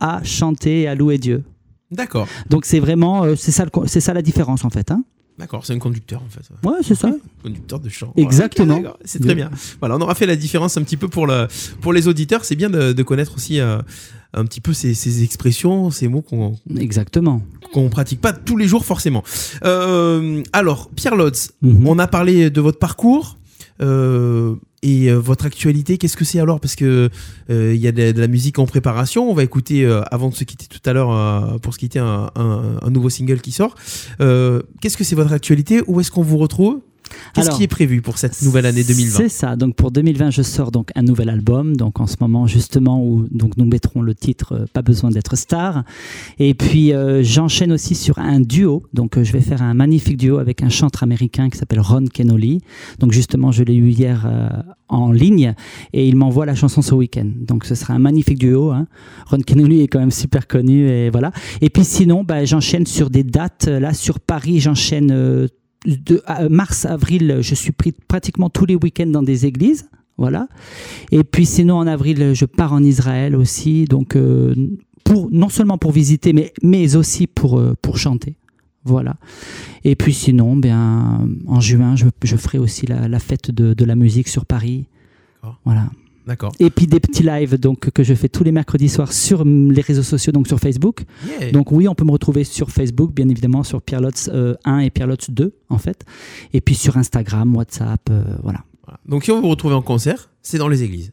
à 0.00 0.22
chanter 0.24 0.82
et 0.82 0.88
à 0.88 0.94
louer 0.94 1.18
Dieu. 1.18 1.44
D'accord. 1.90 2.28
Donc 2.50 2.64
c'est 2.66 2.80
vraiment, 2.80 3.24
euh, 3.24 3.34
c'est 3.34 3.50
ça, 3.52 3.64
c'est 3.86 4.00
ça 4.00 4.12
la 4.14 4.22
différence 4.22 4.64
en 4.64 4.70
fait. 4.70 4.90
hein. 4.90 5.04
D'accord, 5.38 5.64
c'est 5.64 5.72
un 5.72 5.78
conducteur 5.78 6.20
en 6.20 6.28
fait. 6.28 6.40
Ouais, 6.68 6.78
c'est 6.82 6.96
ça. 6.96 7.12
Conducteur 7.42 7.78
de 7.78 7.88
chant. 7.88 8.12
Exactement. 8.16 8.82
C'est 9.04 9.20
très 9.22 9.36
bien. 9.36 9.50
Voilà, 9.78 9.96
on 9.96 10.00
aura 10.00 10.16
fait 10.16 10.26
la 10.26 10.34
différence 10.34 10.76
un 10.76 10.82
petit 10.82 10.96
peu 10.96 11.06
pour, 11.06 11.28
le, 11.28 11.46
pour 11.80 11.92
les 11.92 12.08
auditeurs. 12.08 12.44
C'est 12.44 12.56
bien 12.56 12.68
de, 12.68 12.92
de 12.92 13.02
connaître 13.04 13.36
aussi 13.36 13.60
euh, 13.60 13.78
un 14.34 14.44
petit 14.44 14.60
peu 14.60 14.72
ces, 14.72 14.94
ces 14.94 15.22
expressions, 15.22 15.90
ces 15.90 16.08
mots 16.08 16.22
qu'on 16.22 16.56
Exactement. 16.78 17.40
qu'on 17.72 17.88
pratique 17.88 18.20
pas 18.20 18.32
tous 18.32 18.56
les 18.56 18.66
jours 18.68 18.84
forcément. 18.84 19.22
Euh, 19.64 20.42
alors, 20.52 20.90
Pierre 20.94 21.16
Lotz, 21.16 21.52
Mhm. 21.62 21.86
on 21.86 21.98
a 21.98 22.06
parlé 22.06 22.50
de 22.50 22.60
votre 22.60 22.78
parcours. 22.78 23.36
euh, 23.80 24.54
et 24.82 25.08
euh, 25.10 25.14
votre 25.18 25.44
actualité, 25.46 25.98
qu'est-ce 25.98 26.16
que 26.16 26.24
c'est 26.24 26.38
alors? 26.40 26.58
Parce 26.60 26.74
que 26.76 27.10
euh, 27.50 27.74
il 27.74 27.80
y 27.80 27.86
a 27.88 27.92
de, 27.92 28.10
de 28.12 28.20
la 28.20 28.26
musique 28.28 28.58
en 28.58 28.66
préparation. 28.66 29.28
On 29.30 29.34
va 29.34 29.42
écouter 29.44 29.84
euh, 29.84 30.02
avant 30.10 30.28
de 30.30 30.34
se 30.34 30.42
quitter 30.44 30.66
tout 30.66 30.80
à 30.88 30.92
l'heure 30.92 31.60
pour 31.60 31.74
se 31.74 31.78
quitter 31.78 31.98
un, 32.00 32.30
un- 32.36 32.78
un 32.82 32.90
nouveau 32.90 33.08
single 33.10 33.40
qui 33.40 33.50
sort. 33.52 33.74
Qu'est-ce 34.18 34.96
que 34.96 35.04
c'est 35.04 35.14
votre 35.16 35.32
actualité? 35.32 35.80
Où 35.86 36.00
est-ce 36.00 36.10
qu'on 36.10 36.22
vous 36.22 36.38
retrouve? 36.38 36.80
Qu'est-ce 37.34 37.50
qui 37.50 37.62
est 37.62 37.68
prévu 37.68 38.02
pour 38.02 38.18
cette 38.18 38.42
nouvelle 38.42 38.66
année 38.66 38.84
2020 38.84 39.16
C'est 39.16 39.28
ça. 39.28 39.56
Donc 39.56 39.74
pour 39.76 39.90
2020, 39.90 40.30
je 40.30 40.42
sors 40.42 40.70
donc 40.70 40.90
un 40.94 41.02
nouvel 41.02 41.28
album. 41.28 41.76
Donc 41.76 42.00
en 42.00 42.06
ce 42.06 42.16
moment 42.20 42.46
justement 42.46 43.02
où 43.04 43.26
donc 43.30 43.56
nous 43.56 43.64
mettrons 43.64 44.02
le 44.02 44.14
titre 44.14 44.54
euh, 44.54 44.64
Pas 44.72 44.82
besoin 44.82 45.10
d'être 45.10 45.36
star. 45.36 45.84
Et 46.38 46.54
puis 46.54 46.92
euh, 46.92 47.22
j'enchaîne 47.22 47.72
aussi 47.72 47.94
sur 47.94 48.18
un 48.18 48.40
duo. 48.40 48.84
Donc 48.92 49.16
euh, 49.16 49.24
je 49.24 49.32
vais 49.32 49.40
faire 49.40 49.62
un 49.62 49.74
magnifique 49.74 50.16
duo 50.16 50.38
avec 50.38 50.62
un 50.62 50.68
chanteur 50.68 51.02
américain 51.02 51.48
qui 51.50 51.58
s'appelle 51.58 51.80
Ron 51.80 52.04
Kenoly. 52.12 52.60
Donc 52.98 53.12
justement 53.12 53.52
je 53.52 53.62
l'ai 53.62 53.74
eu 53.74 53.88
hier 53.90 54.26
en 54.88 55.12
ligne 55.12 55.54
et 55.92 56.08
il 56.08 56.16
m'envoie 56.16 56.46
la 56.46 56.54
chanson 56.54 56.82
ce 56.82 56.94
week-end. 56.94 57.28
Donc 57.46 57.64
ce 57.64 57.74
sera 57.74 57.94
un 57.94 57.98
magnifique 57.98 58.38
duo. 58.38 58.70
hein. 58.70 58.86
Ron 59.26 59.40
Kenoly 59.46 59.82
est 59.82 59.88
quand 59.88 59.98
même 60.00 60.10
super 60.10 60.46
connu 60.46 60.88
et 60.88 61.10
voilà. 61.10 61.32
Et 61.60 61.70
puis 61.70 61.84
sinon, 61.84 62.24
bah, 62.24 62.44
j'enchaîne 62.44 62.86
sur 62.86 63.10
des 63.10 63.22
dates. 63.24 63.66
Là 63.66 63.92
sur 63.92 64.20
Paris, 64.20 64.60
j'enchaîne 64.60 65.10
euh, 65.10 65.46
de 65.86 66.22
mars, 66.48 66.84
avril, 66.84 67.38
je 67.40 67.54
suis 67.54 67.72
pris 67.72 67.92
pratiquement 67.92 68.50
tous 68.50 68.66
les 68.66 68.74
week-ends 68.74 69.06
dans 69.06 69.22
des 69.22 69.46
églises. 69.46 69.88
Voilà. 70.16 70.48
Et 71.12 71.22
puis 71.22 71.46
sinon, 71.46 71.76
en 71.76 71.86
avril, 71.86 72.32
je 72.34 72.44
pars 72.44 72.72
en 72.72 72.82
Israël 72.82 73.36
aussi. 73.36 73.84
Donc, 73.84 74.16
euh, 74.16 74.54
pour, 75.04 75.30
non 75.30 75.48
seulement 75.48 75.78
pour 75.78 75.92
visiter, 75.92 76.32
mais, 76.32 76.52
mais 76.62 76.96
aussi 76.96 77.26
pour, 77.28 77.58
euh, 77.58 77.74
pour 77.80 77.98
chanter. 77.98 78.36
Voilà. 78.84 79.16
Et 79.84 79.94
puis 79.94 80.12
sinon, 80.12 80.56
bien, 80.56 81.28
en 81.46 81.60
juin, 81.60 81.94
je, 81.94 82.06
je 82.24 82.36
ferai 82.36 82.58
aussi 82.58 82.86
la, 82.86 83.06
la 83.06 83.18
fête 83.20 83.50
de, 83.50 83.74
de 83.74 83.84
la 83.84 83.94
musique 83.94 84.28
sur 84.28 84.44
Paris. 84.44 84.86
Voilà. 85.64 85.90
D'accord. 86.28 86.52
Et 86.60 86.68
puis 86.68 86.86
des 86.86 87.00
petits 87.00 87.22
lives 87.22 87.58
donc, 87.58 87.90
que 87.90 88.04
je 88.04 88.12
fais 88.12 88.28
tous 88.28 88.44
les 88.44 88.52
mercredis 88.52 88.90
soirs 88.90 89.14
sur 89.14 89.44
les 89.46 89.80
réseaux 89.80 90.02
sociaux, 90.02 90.30
donc 90.30 90.46
sur 90.46 90.60
Facebook. 90.60 91.04
Yeah. 91.40 91.52
Donc 91.52 91.72
oui, 91.72 91.88
on 91.88 91.94
peut 91.94 92.04
me 92.04 92.10
retrouver 92.10 92.44
sur 92.44 92.68
Facebook, 92.68 93.14
bien 93.14 93.30
évidemment, 93.30 93.62
sur 93.62 93.80
Pierlots 93.80 94.28
euh, 94.28 94.54
1 94.66 94.80
et 94.80 94.90
Pierlots 94.90 95.16
2, 95.30 95.54
en 95.70 95.78
fait. 95.78 96.04
Et 96.52 96.60
puis 96.60 96.74
sur 96.74 96.98
Instagram, 96.98 97.56
WhatsApp, 97.56 98.02
euh, 98.10 98.22
voilà. 98.42 98.62
Voilà. 98.84 99.00
Donc 99.06 99.24
si 99.24 99.30
on 99.30 99.40
vous 99.40 99.48
retrouve 99.48 99.72
en 99.72 99.80
concert, 99.80 100.28
c'est 100.42 100.58
dans 100.58 100.68
les 100.68 100.82
églises. 100.82 101.12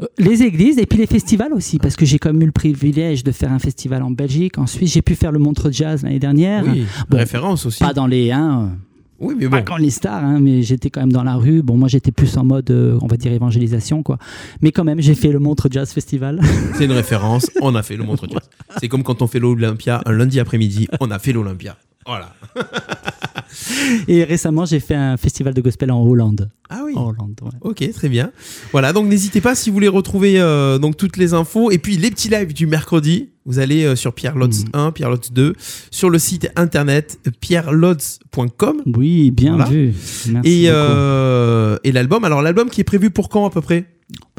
Euh, 0.00 0.06
les 0.16 0.44
églises 0.44 0.78
et 0.78 0.86
puis 0.86 0.98
les 0.98 1.06
festivals 1.08 1.52
aussi, 1.52 1.78
parce 1.78 1.96
que 1.96 2.06
j'ai 2.06 2.20
quand 2.20 2.32
même 2.32 2.42
eu 2.42 2.46
le 2.46 2.52
privilège 2.52 3.24
de 3.24 3.32
faire 3.32 3.50
un 3.50 3.58
festival 3.58 4.04
en 4.04 4.12
Belgique. 4.12 4.58
Ensuite, 4.58 4.88
j'ai 4.88 5.02
pu 5.02 5.16
faire 5.16 5.32
le 5.32 5.40
Montreux 5.40 5.72
Jazz 5.72 6.04
l'année 6.04 6.20
dernière. 6.20 6.64
Oui. 6.64 6.84
Bon, 7.08 7.18
Référence 7.18 7.66
aussi. 7.66 7.80
Pas 7.80 7.94
dans 7.94 8.06
les... 8.06 8.30
Hein, 8.30 8.76
Oui, 9.18 9.34
mais 9.38 9.48
pas 9.48 9.62
quand 9.62 9.76
les 9.76 9.90
stars, 9.90 10.24
hein, 10.24 10.38
mais 10.40 10.62
j'étais 10.62 10.90
quand 10.90 11.00
même 11.00 11.12
dans 11.12 11.22
la 11.22 11.36
rue. 11.36 11.62
Bon, 11.62 11.76
moi, 11.76 11.88
j'étais 11.88 12.12
plus 12.12 12.36
en 12.36 12.44
mode, 12.44 12.70
euh, 12.70 12.98
on 13.00 13.06
va 13.06 13.16
dire, 13.16 13.32
évangélisation, 13.32 14.02
quoi. 14.02 14.18
Mais 14.60 14.72
quand 14.72 14.84
même, 14.84 15.00
j'ai 15.00 15.14
fait 15.14 15.32
le 15.32 15.38
Montreux 15.38 15.70
Jazz 15.72 15.90
Festival. 15.92 16.40
C'est 16.74 16.84
une 16.84 16.92
référence. 16.92 17.50
On 17.62 17.74
a 17.74 17.82
fait 17.82 17.96
le 17.96 18.04
montre 18.04 18.26
jazz. 18.28 18.48
C'est 18.78 18.88
comme 18.88 19.02
quand 19.02 19.22
on 19.22 19.26
fait 19.26 19.38
l'Olympia 19.38 20.02
un 20.04 20.12
lundi 20.12 20.38
après-midi. 20.38 20.88
On 21.00 21.10
a 21.10 21.18
fait 21.18 21.32
l'Olympia. 21.32 21.76
Voilà. 22.06 22.34
et 24.08 24.24
récemment, 24.24 24.64
j'ai 24.64 24.80
fait 24.80 24.94
un 24.94 25.16
festival 25.16 25.54
de 25.54 25.60
gospel 25.60 25.90
en 25.90 26.02
Hollande. 26.02 26.50
Ah 26.68 26.82
oui. 26.84 26.92
En 26.96 27.08
Hollande, 27.08 27.34
ouais. 27.42 27.50
Ok, 27.60 27.88
très 27.92 28.08
bien. 28.08 28.30
Voilà, 28.72 28.92
donc 28.92 29.06
n'hésitez 29.06 29.40
pas 29.40 29.54
si 29.54 29.70
vous 29.70 29.74
voulez 29.74 29.88
retrouver 29.88 30.40
euh, 30.40 30.78
donc 30.78 30.96
toutes 30.96 31.16
les 31.16 31.34
infos 31.34 31.70
et 31.70 31.78
puis 31.78 31.96
les 31.96 32.10
petits 32.10 32.28
lives 32.28 32.52
du 32.52 32.66
mercredi. 32.66 33.30
Vous 33.44 33.60
allez 33.60 33.84
euh, 33.84 33.94
sur 33.94 34.12
Pierre 34.12 34.36
Lotz 34.36 34.64
Mhm. 34.64 34.70
1, 34.72 34.92
Pierre 34.92 35.10
Lotz 35.10 35.30
2, 35.32 35.52
sur 35.92 36.10
le 36.10 36.18
site 36.18 36.50
internet 36.56 37.18
pierrelotz.com 37.40 38.82
Oui, 38.96 39.30
bien 39.30 39.56
Voilà. 39.56 39.70
vu. 39.70 39.94
Merci 40.30 40.64
euh, 40.66 41.76
et 41.84 41.92
l'album. 41.92 42.24
Alors 42.24 42.42
l'album 42.42 42.68
qui 42.70 42.80
est 42.80 42.84
prévu 42.84 43.10
pour 43.10 43.28
quand 43.28 43.46
à 43.46 43.50
peu 43.50 43.60
près? 43.60 43.86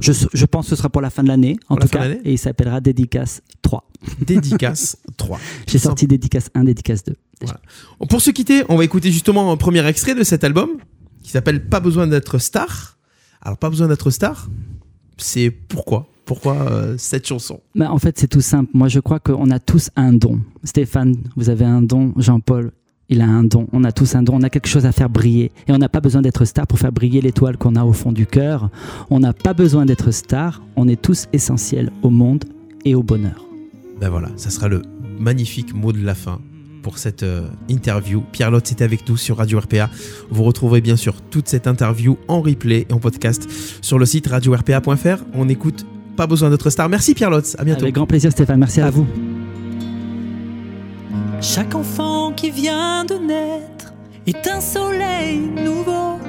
Je, 0.01 0.13
je 0.33 0.45
pense 0.45 0.65
que 0.65 0.69
ce 0.71 0.75
sera 0.75 0.89
pour 0.89 1.01
la 1.01 1.09
fin 1.09 1.23
de 1.23 1.27
l'année, 1.27 1.57
en 1.67 1.75
Pour 1.75 1.89
tout 1.89 1.97
cas. 1.97 2.09
Et 2.09 2.33
il 2.33 2.37
s'appellera 2.37 2.79
Dédicace 2.81 3.41
3. 3.61 3.89
Dédicace 4.25 4.97
3. 5.17 5.39
J'ai 5.67 5.77
sorti 5.77 6.07
Dédicace 6.07 6.49
1, 6.53 6.63
Dédicace 6.63 7.03
2. 7.03 7.15
Pour 8.09 8.21
se 8.21 8.31
quitter, 8.31 8.63
on 8.69 8.77
va 8.77 8.83
écouter 8.83 9.11
justement 9.11 9.51
un 9.51 9.57
premier 9.57 9.85
extrait 9.85 10.15
de 10.15 10.23
cet 10.23 10.43
album 10.43 10.69
qui 11.23 11.31
s'appelle 11.31 11.67
Pas 11.67 11.79
besoin 11.79 12.07
d'être 12.07 12.39
star. 12.39 12.97
Alors 13.41 13.57
pas 13.57 13.69
besoin 13.69 13.87
d'être 13.87 14.09
star, 14.09 14.49
c'est 15.17 15.51
pourquoi? 15.51 16.07
Pourquoi 16.25 16.55
euh, 16.55 16.95
cette 16.97 17.27
chanson? 17.27 17.61
Mais 17.75 17.85
en 17.85 17.97
fait, 17.99 18.19
c'est 18.19 18.27
tout 18.27 18.41
simple. 18.41 18.71
Moi, 18.73 18.87
je 18.89 18.99
crois 18.99 19.19
qu'on 19.19 19.49
a 19.49 19.59
tous 19.59 19.89
un 19.95 20.11
don. 20.11 20.41
Stéphane, 20.63 21.15
vous 21.35 21.49
avez 21.49 21.65
un 21.65 21.81
don. 21.81 22.13
Jean-Paul, 22.17 22.71
il 23.09 23.21
a 23.21 23.27
un 23.27 23.43
don. 23.43 23.67
On 23.71 23.83
a 23.83 23.91
tous 23.91 24.15
un 24.15 24.23
don. 24.23 24.35
On 24.35 24.43
a 24.43 24.49
quelque 24.49 24.67
chose 24.67 24.85
à 24.85 24.91
faire 24.91 25.09
briller. 25.09 25.51
Et 25.67 25.71
on 25.71 25.77
n'a 25.77 25.89
pas 25.89 26.01
besoin 26.01 26.21
d'être 26.21 26.45
star 26.45 26.67
pour 26.67 26.79
faire 26.79 26.91
briller 26.91 27.21
l'étoile 27.21 27.57
qu'on 27.57 27.75
a 27.75 27.83
au 27.83 27.93
fond 27.93 28.11
du 28.11 28.25
cœur. 28.25 28.69
On 29.09 29.19
n'a 29.19 29.33
pas 29.33 29.53
besoin 29.53 29.85
d'être 29.85 30.11
star. 30.11 30.61
On 30.75 30.87
est 30.87 31.01
tous 31.01 31.27
essentiels 31.33 31.91
au 32.01 32.09
monde 32.09 32.45
et 32.85 32.95
au 32.95 33.03
bonheur. 33.03 33.45
Ben 33.99 34.09
voilà, 34.09 34.29
ça 34.35 34.49
sera 34.49 34.67
le 34.67 34.81
magnifique 35.19 35.73
mot 35.73 35.91
de 35.91 36.03
la 36.03 36.15
fin 36.15 36.39
pour 36.83 36.97
cette 36.99 37.23
euh, 37.23 37.47
interview. 37.69 38.23
Pierre 38.31 38.51
Lotte 38.51 38.71
était 38.71 38.83
avec 38.83 39.07
nous 39.09 39.17
sur 39.17 39.37
Radio 39.37 39.59
RPA. 39.59 39.89
Vous 40.29 40.43
retrouverez 40.43 40.81
bien 40.81 40.95
sûr 40.95 41.21
toute 41.21 41.47
cette 41.47 41.67
interview 41.67 42.17
en 42.27 42.41
replay 42.41 42.85
et 42.89 42.93
en 42.93 42.99
podcast 42.99 43.47
sur 43.81 43.97
le 43.97 44.05
site 44.05 44.27
radio-rpa.fr. 44.27 45.23
On 45.33 45.49
écoute 45.49 45.85
Pas 46.15 46.27
besoin 46.27 46.49
d'être 46.49 46.69
star. 46.69 46.87
Merci 46.89 47.13
Pierre 47.13 47.29
Lotz, 47.29 47.55
à 47.57 47.63
bientôt. 47.63 47.83
Avec 47.83 47.95
grand 47.95 48.05
plaisir, 48.05 48.31
Stéphane. 48.31 48.59
Merci 48.59 48.81
à 48.81 48.89
vous. 48.89 49.07
Chaque 51.41 51.75
enfant 51.75 52.16
qui 52.37 52.51
vient 52.51 53.03
de 53.03 53.15
naître 53.15 53.93
est 54.27 54.47
un 54.47 54.61
soleil 54.61 55.39
nouveau. 55.39 56.19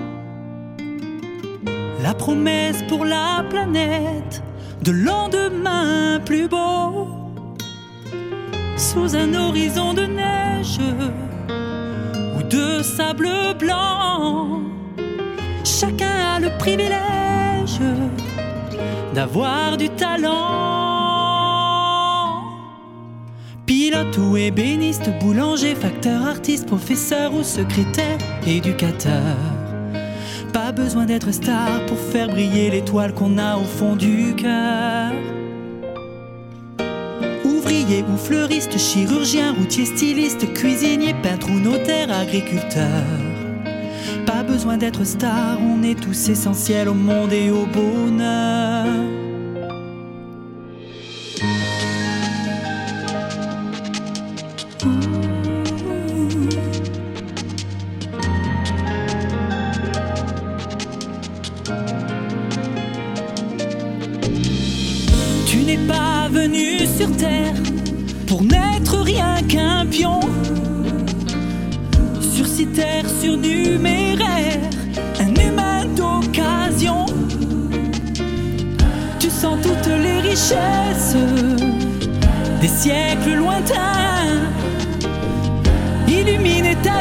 La 2.02 2.14
promesse 2.14 2.82
pour 2.88 3.04
la 3.04 3.44
planète 3.50 4.42
de 4.82 4.92
lendemain 4.92 6.18
plus 6.24 6.48
beau. 6.48 7.08
Sous 8.76 9.14
un 9.14 9.34
horizon 9.34 9.92
de 9.92 10.06
neige 10.06 10.80
ou 12.36 12.42
de 12.42 12.82
sable 12.82 13.28
blanc, 13.58 14.62
chacun 15.64 16.36
a 16.36 16.40
le 16.40 16.50
privilège 16.58 17.80
d'avoir 19.14 19.76
du 19.76 19.90
talent. 19.90 20.97
Pilote 23.88 24.18
ou 24.18 24.36
ébéniste, 24.36 25.08
boulanger, 25.18 25.74
facteur, 25.74 26.26
artiste, 26.26 26.66
professeur 26.66 27.32
ou 27.32 27.42
secrétaire, 27.42 28.18
éducateur. 28.46 29.34
Pas 30.52 30.72
besoin 30.72 31.06
d'être 31.06 31.32
star 31.32 31.86
pour 31.86 31.98
faire 31.98 32.28
briller 32.28 32.68
l'étoile 32.68 33.14
qu'on 33.14 33.38
a 33.38 33.56
au 33.56 33.64
fond 33.64 33.96
du 33.96 34.34
cœur. 34.36 35.12
Ouvrier 37.46 38.04
ou 38.12 38.18
fleuriste, 38.18 38.76
chirurgien, 38.76 39.54
routier, 39.54 39.86
styliste, 39.86 40.52
cuisinier, 40.52 41.14
peintre 41.22 41.48
ou 41.50 41.58
notaire, 41.58 42.12
agriculteur. 42.12 43.06
Pas 44.26 44.42
besoin 44.42 44.76
d'être 44.76 45.04
star, 45.04 45.58
on 45.62 45.82
est 45.82 45.98
tous 45.98 46.28
essentiels 46.28 46.90
au 46.90 46.94
monde 46.94 47.32
et 47.32 47.50
au 47.50 47.64
bonheur. 47.64 49.17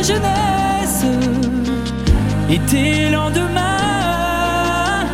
Jeunesse 0.04 1.06
et 2.50 2.60
tes 2.70 3.10
lendemains. 3.10 5.06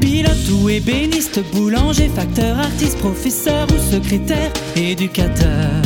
Pilote 0.00 0.48
ou 0.52 0.68
ébéniste, 0.68 1.40
boulanger, 1.52 2.08
facteur, 2.08 2.58
artiste, 2.58 2.98
professeur 2.98 3.66
ou 3.70 3.92
secrétaire, 3.92 4.52
éducateur. 4.76 5.82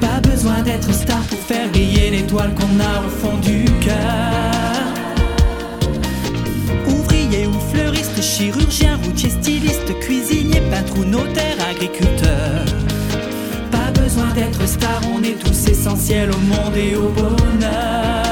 Pas 0.00 0.20
besoin 0.20 0.62
d'être 0.62 0.92
star 0.92 1.20
pour 1.22 1.38
faire 1.38 1.68
briller 1.70 2.10
l'étoile 2.10 2.54
qu'on 2.54 2.80
a 2.80 3.06
au 3.06 3.10
fond 3.10 3.36
du 3.38 3.64
cœur. 3.84 4.84
Ouvrier 6.88 7.46
ou 7.46 7.74
fleuriste, 7.74 8.22
chirurgien, 8.22 8.98
routier, 9.04 9.30
styliste, 9.30 9.98
cuisinier, 10.00 10.60
peintre 10.70 10.96
ou 10.98 11.04
notaire, 11.04 11.56
agriculteur. 11.70 12.83
Besoin 14.14 14.32
d'être 14.32 14.68
star, 14.68 15.00
on 15.12 15.20
est 15.24 15.36
tous 15.40 15.66
essentiels 15.68 16.30
au 16.30 16.38
monde 16.38 16.76
et 16.76 16.94
au 16.94 17.08
bonheur. 17.08 18.23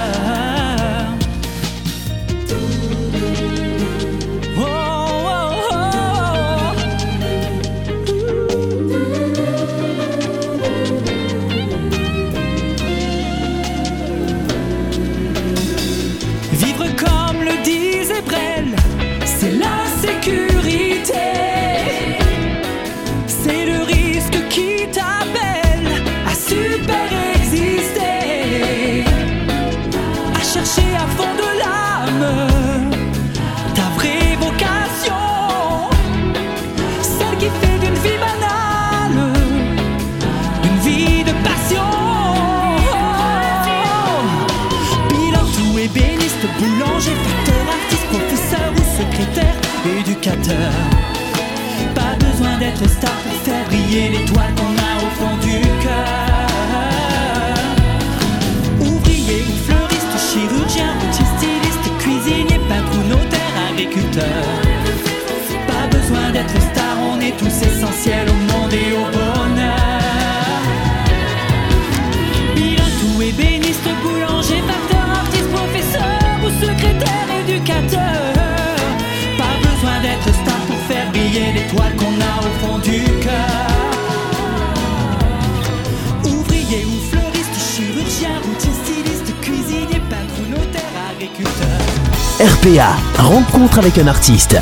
Avec 93.71 93.97
un 93.99 94.09
artiste. 94.09 94.57